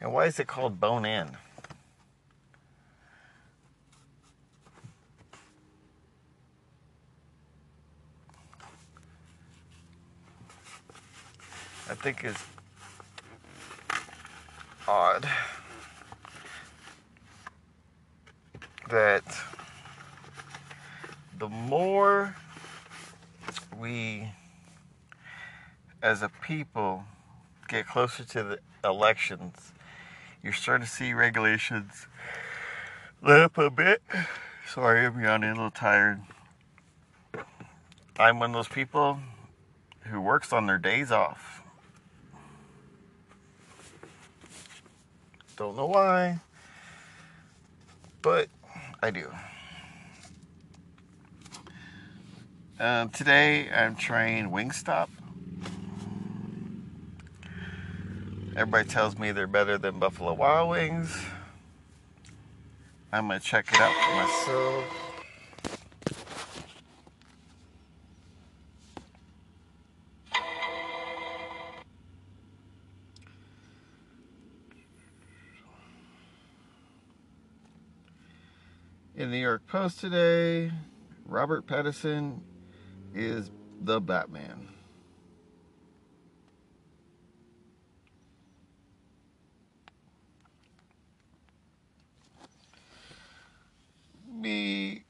And 0.01 0.13
why 0.13 0.27
is 0.27 0.39
it 0.39 0.47
called 0.47 0.79
bone 0.79 1.05
in? 1.05 1.37
I 11.89 11.95
think 11.95 12.25
it's 12.25 12.45
odd. 14.87 15.29
that 18.89 19.25
the 21.39 21.49
more 21.49 22.35
we 23.79 24.29
as 26.03 26.23
a 26.23 26.31
people 26.43 27.05
get 27.69 27.87
closer 27.87 28.25
to 28.25 28.43
the 28.43 28.59
elections, 28.85 29.73
you're 30.43 30.53
starting 30.53 30.87
to 30.87 30.91
see 30.91 31.13
regulations 31.13 32.07
let 33.23 33.41
up 33.41 33.59
a 33.59 33.71
bit. 33.71 34.03
Sorry, 34.67 35.05
I'm 35.05 35.21
yawning 35.21 35.51
a 35.51 35.55
little 35.55 35.71
tired. 35.71 36.21
I'm 38.19 38.39
one 38.39 38.51
of 38.51 38.55
those 38.55 38.69
people 38.69 39.19
who 40.05 40.21
works 40.21 40.53
on 40.53 40.67
their 40.67 40.79
days 40.79 41.11
off. 41.11 41.63
Don't 45.57 45.77
know 45.77 45.87
why, 45.87 46.41
but 48.23 48.49
I 49.03 49.11
do. 49.11 49.31
Um, 52.79 53.09
today 53.09 53.71
I'm 53.71 53.97
trying 53.97 54.51
Wingstop. 54.51 55.09
Everybody 58.55 58.87
tells 58.87 59.19
me 59.19 59.33
they're 59.33 59.47
better 59.47 59.79
than 59.79 59.99
Buffalo 59.99 60.35
Wild 60.35 60.69
Wings. 60.69 61.19
I'm 63.11 63.29
gonna 63.29 63.41
check 63.41 63.73
it 63.73 63.81
out 63.81 63.95
for 63.95 64.15
myself. 64.15 64.85
in 79.15 79.31
the 79.31 79.37
New 79.39 79.43
York 79.43 79.67
Post 79.67 80.01
today, 80.01 80.71
Robert 81.25 81.67
Pattinson 81.67 82.41
is 83.15 83.51
the 83.81 84.01
Batman. 84.01 84.69
Me. 94.29 95.05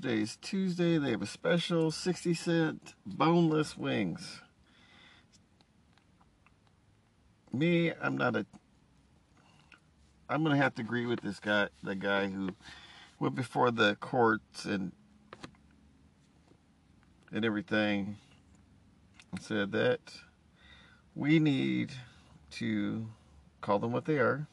Today's 0.00 0.38
Tuesday. 0.40 0.96
They 0.96 1.10
have 1.10 1.22
a 1.22 1.26
special 1.26 1.90
60 1.90 2.32
cent 2.32 2.94
boneless 3.04 3.76
wings. 3.76 4.42
Me, 7.52 7.92
I'm 8.00 8.16
not 8.16 8.36
a. 8.36 8.46
I'm 10.28 10.44
gonna 10.44 10.56
have 10.56 10.76
to 10.76 10.82
agree 10.82 11.04
with 11.04 11.22
this 11.22 11.40
guy, 11.40 11.66
the 11.82 11.96
guy 11.96 12.28
who 12.28 12.50
went 13.18 13.34
before 13.34 13.72
the 13.72 13.96
courts 13.96 14.66
and 14.66 14.92
and 17.32 17.44
everything 17.44 18.18
and 19.32 19.42
said 19.42 19.72
that 19.72 19.98
we 21.16 21.40
need 21.40 21.90
to 22.52 23.08
call 23.60 23.80
them 23.80 23.90
what 23.90 24.04
they 24.04 24.18
are. 24.18 24.46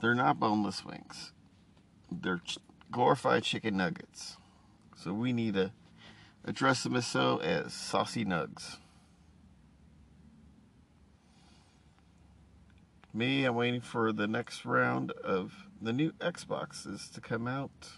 They're 0.00 0.14
not 0.14 0.40
boneless 0.40 0.86
wings. 0.86 1.32
They're 2.10 2.40
glorified 2.90 3.44
chicken 3.44 3.76
nuggets. 3.76 4.36
So 4.96 5.12
we 5.12 5.32
need 5.32 5.54
to 5.54 5.70
address 6.44 6.82
them 6.82 6.96
as 6.96 7.06
so 7.06 7.38
as 7.38 7.72
saucy 7.72 8.24
nugs. 8.24 8.78
Me, 13.12 13.44
I'm 13.44 13.56
waiting 13.56 13.80
for 13.80 14.12
the 14.12 14.28
next 14.28 14.64
round 14.64 15.10
of 15.12 15.66
the 15.82 15.92
new 15.92 16.12
Xboxes 16.12 17.12
to 17.12 17.20
come 17.20 17.48
out. 17.48 17.90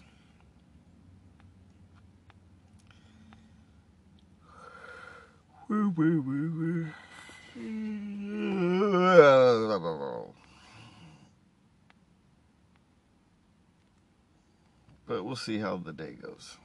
Woo, 5.67 5.93
woo, 5.95 6.21
woo, 6.21 6.51
woo. 6.57 6.87
But 15.05 15.23
we'll 15.23 15.35
see 15.35 15.59
how 15.59 15.77
the 15.77 15.91
day 15.91 16.13
goes. 16.13 16.57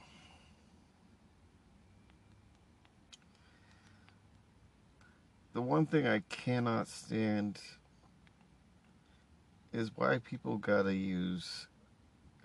The 5.53 5.61
one 5.61 5.85
thing 5.85 6.07
I 6.07 6.19
cannot 6.29 6.87
stand 6.87 7.59
is 9.73 9.91
why 9.95 10.19
people 10.19 10.57
gotta 10.57 10.93
use 10.93 11.67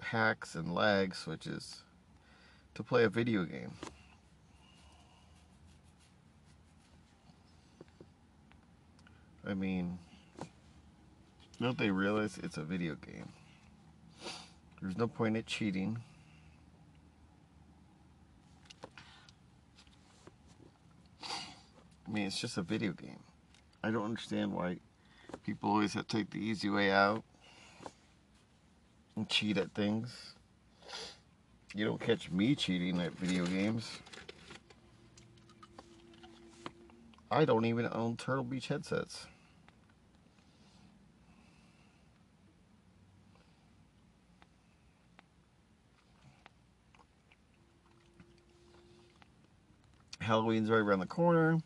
hacks 0.01 0.55
and 0.55 0.75
lag 0.75 1.15
switches 1.15 1.83
to 2.75 2.83
play 2.83 3.05
a 3.05 3.09
video 3.09 3.45
game. 3.45 3.73
I 9.47 9.55
mean, 9.55 9.99
don't 11.61 11.79
they 11.79 11.91
realize 11.91 12.39
it's 12.43 12.57
a 12.57 12.65
video 12.65 12.95
game? 12.95 13.29
There's 14.85 14.99
no 14.99 15.07
point 15.07 15.35
in 15.35 15.45
cheating. 15.47 15.97
I 22.07 22.11
mean, 22.11 22.27
it's 22.27 22.39
just 22.39 22.59
a 22.59 22.63
video 22.63 22.93
game. 22.93 23.21
I 23.83 23.91
don't 23.91 24.05
understand 24.05 24.53
why 24.53 24.77
people 25.43 25.71
always 25.71 25.95
have 25.95 26.07
to 26.07 26.17
take 26.19 26.29
the 26.29 26.39
easy 26.39 26.69
way 26.69 26.93
out 26.93 27.25
and 29.17 29.27
cheat 29.27 29.57
at 29.57 29.73
things. 29.73 30.35
You 31.75 31.87
don't 31.87 31.99
catch 31.99 32.31
me 32.31 32.55
cheating 32.55 33.01
at 33.01 33.13
video 33.13 33.47
games. 33.47 33.91
I 37.31 37.47
don't 37.47 37.65
even 37.65 37.89
own 37.91 38.19
Turtle 38.19 38.45
Beach 38.45 38.69
headsets. 38.69 39.29
Halloween's 50.25 50.71
right 50.71 50.79
around 50.79 51.01
the 51.01 51.07
corner. 51.07 51.51
I'm 51.53 51.65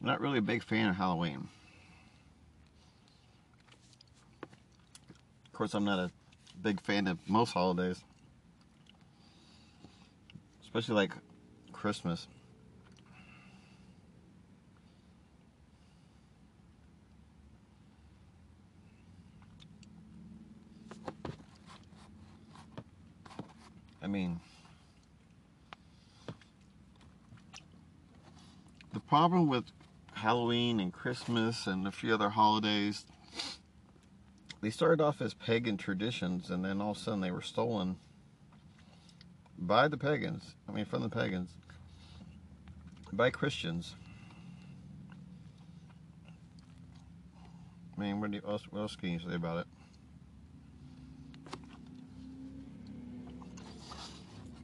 not 0.00 0.20
really 0.20 0.38
a 0.38 0.42
big 0.42 0.64
fan 0.64 0.88
of 0.88 0.96
Halloween. 0.96 1.48
Of 5.46 5.52
course, 5.52 5.74
I'm 5.74 5.84
not 5.84 5.98
a 5.98 6.10
big 6.60 6.80
fan 6.82 7.06
of 7.06 7.18
most 7.28 7.52
holidays, 7.52 8.02
especially 10.64 10.96
like 10.96 11.12
Christmas. 11.72 12.26
I 24.02 24.08
mean, 24.08 24.40
the 28.96 29.00
problem 29.00 29.46
with 29.46 29.64
Halloween 30.14 30.80
and 30.80 30.90
Christmas 30.90 31.66
and 31.66 31.86
a 31.86 31.92
few 31.92 32.14
other 32.14 32.30
holidays, 32.30 33.04
they 34.62 34.70
started 34.70 35.02
off 35.02 35.20
as 35.20 35.34
pagan 35.34 35.76
traditions 35.76 36.48
and 36.48 36.64
then 36.64 36.80
all 36.80 36.92
of 36.92 36.96
a 36.96 37.00
sudden 37.00 37.20
they 37.20 37.30
were 37.30 37.42
stolen 37.42 37.96
by 39.58 39.86
the 39.86 39.98
pagans. 39.98 40.54
I 40.66 40.72
mean, 40.72 40.86
from 40.86 41.02
the 41.02 41.10
pagans, 41.10 41.50
by 43.12 43.28
Christians. 43.28 43.94
I 47.98 48.00
mean, 48.00 48.18
what, 48.18 48.30
else, 48.48 48.62
what 48.70 48.80
else 48.80 48.96
can 48.96 49.10
you 49.10 49.18
say 49.18 49.34
about 49.34 49.58
it? 49.58 49.66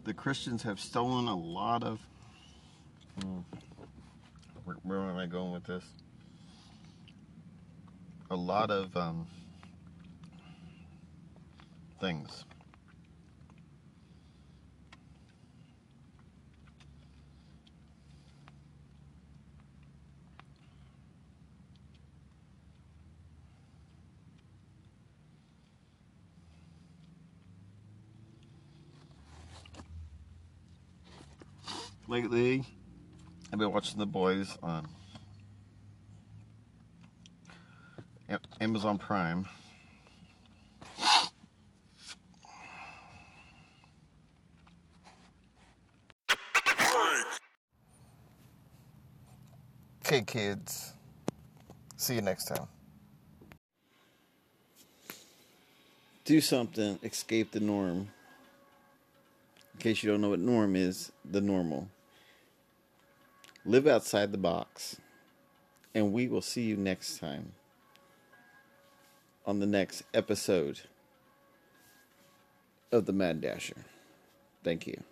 The 0.04 0.14
Christians 0.14 0.62
have 0.62 0.80
stolen 0.80 1.28
a 1.28 1.36
lot 1.36 1.84
of. 1.84 2.00
Where, 3.22 3.44
where 4.82 4.98
am 4.98 5.16
I 5.16 5.26
going 5.26 5.52
with 5.52 5.64
this? 5.64 5.84
A 8.30 8.36
lot 8.36 8.70
of 8.70 8.96
um, 8.96 9.26
things. 12.00 12.44
Lately, 32.08 32.64
I've 33.52 33.58
been 33.58 33.70
watching 33.70 33.98
The 33.98 34.06
Boys 34.06 34.56
on 34.62 34.88
Amazon 38.62 38.96
Prime. 38.96 39.46
Okay, 50.06 50.22
kids. 50.22 50.94
See 51.98 52.14
you 52.14 52.22
next 52.22 52.46
time. 52.46 52.66
Do 56.24 56.40
something, 56.40 56.98
escape 57.02 57.50
the 57.50 57.60
norm. 57.60 58.08
In 59.74 59.78
case 59.78 60.02
you 60.02 60.10
don't 60.10 60.22
know 60.22 60.30
what 60.30 60.38
norm 60.40 60.74
is, 60.74 61.12
the 61.30 61.42
normal. 61.42 61.90
Live 63.64 63.86
outside 63.86 64.32
the 64.32 64.38
box. 64.38 64.96
And 65.94 66.12
we 66.12 66.26
will 66.26 66.42
see 66.42 66.62
you 66.62 66.76
next 66.76 67.18
time 67.18 67.52
on 69.46 69.60
the 69.60 69.66
next 69.66 70.02
episode 70.14 70.80
of 72.90 73.06
The 73.06 73.12
Mad 73.12 73.40
Dasher. 73.40 73.84
Thank 74.64 74.86
you. 74.86 75.02